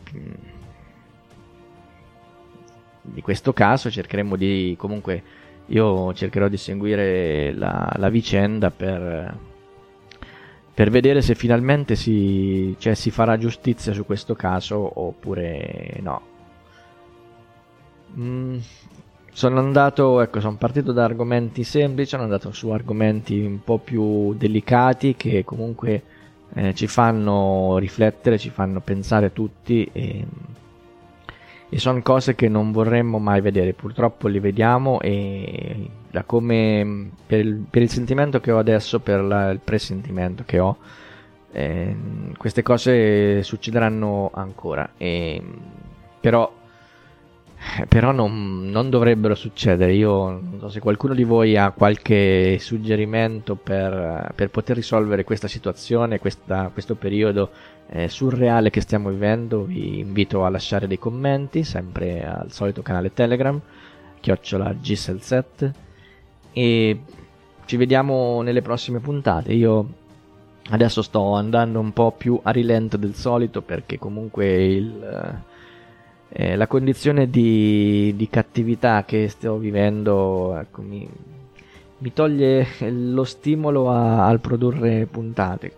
di 3.01 3.21
questo 3.21 3.53
caso, 3.53 3.89
cercheremo 3.89 4.35
di, 4.35 4.75
comunque, 4.77 5.23
io 5.67 6.13
cercherò 6.13 6.47
di 6.47 6.57
seguire 6.57 7.53
la, 7.53 7.91
la 7.97 8.09
vicenda 8.09 8.69
per, 8.69 9.37
per 10.73 10.89
vedere 10.89 11.21
se 11.21 11.35
finalmente 11.35 11.95
si, 11.95 12.75
cioè, 12.79 12.95
si 12.95 13.11
farà 13.11 13.37
giustizia 13.37 13.93
su 13.93 14.05
questo 14.05 14.35
caso 14.35 14.99
oppure 14.99 15.99
no. 16.01 16.31
Mm, 18.17 18.57
sono 19.31 19.59
andato, 19.59 20.21
ecco, 20.21 20.39
sono 20.39 20.57
partito 20.57 20.91
da 20.91 21.03
argomenti 21.03 21.63
semplici, 21.63 22.11
sono 22.11 22.23
andato 22.23 22.51
su 22.51 22.69
argomenti 22.69 23.39
un 23.39 23.63
po' 23.63 23.79
più 23.79 24.33
delicati 24.35 25.15
che 25.15 25.43
comunque 25.43 26.03
eh, 26.53 26.73
ci 26.75 26.87
fanno 26.87 27.77
riflettere, 27.79 28.37
ci 28.37 28.51
fanno 28.51 28.79
pensare 28.79 29.33
tutti 29.33 29.89
e, 29.91 30.25
e 31.67 31.79
sono 31.79 32.01
cose 32.03 32.35
che 32.35 32.47
non 32.47 32.71
vorremmo 32.71 33.17
mai 33.17 33.41
vedere, 33.41 33.73
purtroppo 33.73 34.27
li 34.27 34.39
vediamo 34.39 34.99
e 35.01 35.89
da 36.11 36.23
come 36.23 37.09
per 37.25 37.39
il, 37.39 37.65
per 37.67 37.81
il 37.81 37.89
sentimento 37.89 38.39
che 38.39 38.51
ho 38.51 38.59
adesso, 38.59 38.99
per 38.99 39.21
la, 39.21 39.49
il 39.49 39.59
presentimento 39.63 40.43
che 40.45 40.59
ho, 40.59 40.77
eh, 41.51 41.95
queste 42.37 42.61
cose 42.61 43.41
succederanno 43.41 44.29
ancora. 44.31 44.91
E, 44.95 45.41
però 46.19 46.61
però 47.87 48.11
non, 48.11 48.69
non, 48.69 48.89
dovrebbero 48.89 49.35
succedere. 49.35 49.93
Io 49.93 50.29
non 50.29 50.57
so 50.59 50.69
se 50.69 50.79
qualcuno 50.79 51.13
di 51.13 51.23
voi 51.23 51.57
ha 51.57 51.71
qualche 51.71 52.57
suggerimento 52.59 53.55
per, 53.55 54.31
per 54.35 54.49
poter 54.49 54.75
risolvere 54.75 55.23
questa 55.23 55.47
situazione, 55.47 56.19
questa, 56.19 56.69
questo 56.71 56.95
periodo 56.95 57.49
eh, 57.89 58.09
surreale 58.09 58.69
che 58.69 58.81
stiamo 58.81 59.09
vivendo. 59.09 59.63
Vi 59.63 59.99
invito 59.99 60.45
a 60.45 60.49
lasciare 60.49 60.87
dei 60.87 60.99
commenti, 60.99 61.63
sempre 61.63 62.25
al 62.25 62.51
solito 62.51 62.81
canale 62.81 63.13
Telegram, 63.13 63.59
chiocciola 64.19 64.75
Gisel7. 64.81 65.71
E 66.51 66.99
ci 67.65 67.77
vediamo 67.77 68.41
nelle 68.41 68.61
prossime 68.61 68.99
puntate. 68.99 69.53
Io 69.53 70.01
adesso 70.69 71.01
sto 71.01 71.33
andando 71.33 71.79
un 71.79 71.91
po' 71.91 72.11
più 72.11 72.39
a 72.43 72.51
rilento 72.51 72.97
del 72.97 73.15
solito 73.15 73.61
perché 73.61 73.97
comunque 73.97 74.63
il 74.65 75.41
eh, 76.35 76.55
la 76.55 76.65
condizione 76.65 77.29
di, 77.29 78.11
di, 78.15 78.27
cattività 78.27 79.03
che 79.05 79.27
sto 79.29 79.57
vivendo 79.57 80.57
ecco, 80.57 80.81
mi, 80.81 81.07
mi, 81.99 82.11
toglie 82.11 82.65
lo 82.89 83.23
stimolo 83.23 83.91
a, 83.91 84.25
al 84.25 84.39
produrre 84.39 85.05
puntate. 85.05 85.71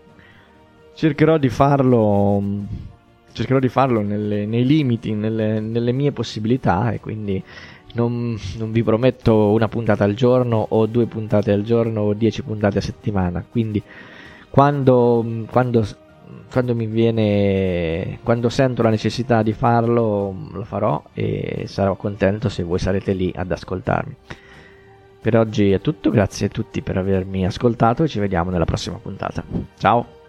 Cercherò 0.94 1.38
di 1.38 1.50
farlo, 1.50 2.42
cercherò 3.34 3.60
di 3.60 3.68
farlo 3.68 4.00
nelle, 4.00 4.46
nei 4.46 4.66
limiti, 4.66 5.14
nelle, 5.14 5.60
nelle, 5.60 5.92
mie 5.92 6.14
possibilità 6.14 6.92
e 6.92 7.02
quindi 7.02 7.44
non, 7.96 8.40
non, 8.58 8.72
vi 8.72 8.82
prometto 8.82 9.52
una 9.52 9.68
puntata 9.68 10.06
al 10.06 10.14
giorno 10.14 10.66
o 10.70 10.86
due 10.86 11.06
puntate 11.06 11.52
al 11.52 11.64
giorno 11.64 12.00
o 12.00 12.14
dieci 12.14 12.42
puntate 12.44 12.78
a 12.78 12.82
settimana. 12.82 13.44
Quindi 13.46 13.84
quando, 14.50 15.44
quando 15.52 15.86
quando 16.52 16.76
mi 16.76 16.86
viene 16.86 18.20
quando 18.24 18.50
sento 18.50 18.82
la 18.82 18.90
necessità 18.90 19.44
di 19.44 19.54
farlo 19.54 20.34
lo 20.52 20.64
farò 20.64 21.04
e 21.14 21.66
sarò 21.68 21.96
contento 21.96 22.50
se 22.50 22.64
voi 22.64 22.80
sarete 22.80 23.14
lì 23.14 23.32
ad 23.36 23.52
ascoltarmi. 23.52 24.16
Per 25.22 25.38
oggi 25.38 25.72
è 25.72 25.82
tutto 25.82 26.12
grazie 26.12 26.48
a 26.48 26.50
tutti 26.50 26.82
per 26.82 26.98
avermi 26.98 27.46
ascoltato 27.46 28.04
e 28.04 28.08
ci 28.08 28.20
vediamo 28.20 28.52
nella 28.52 28.66
prossima 28.66 28.98
puntata. 28.98 29.44
Ciao 29.78 30.24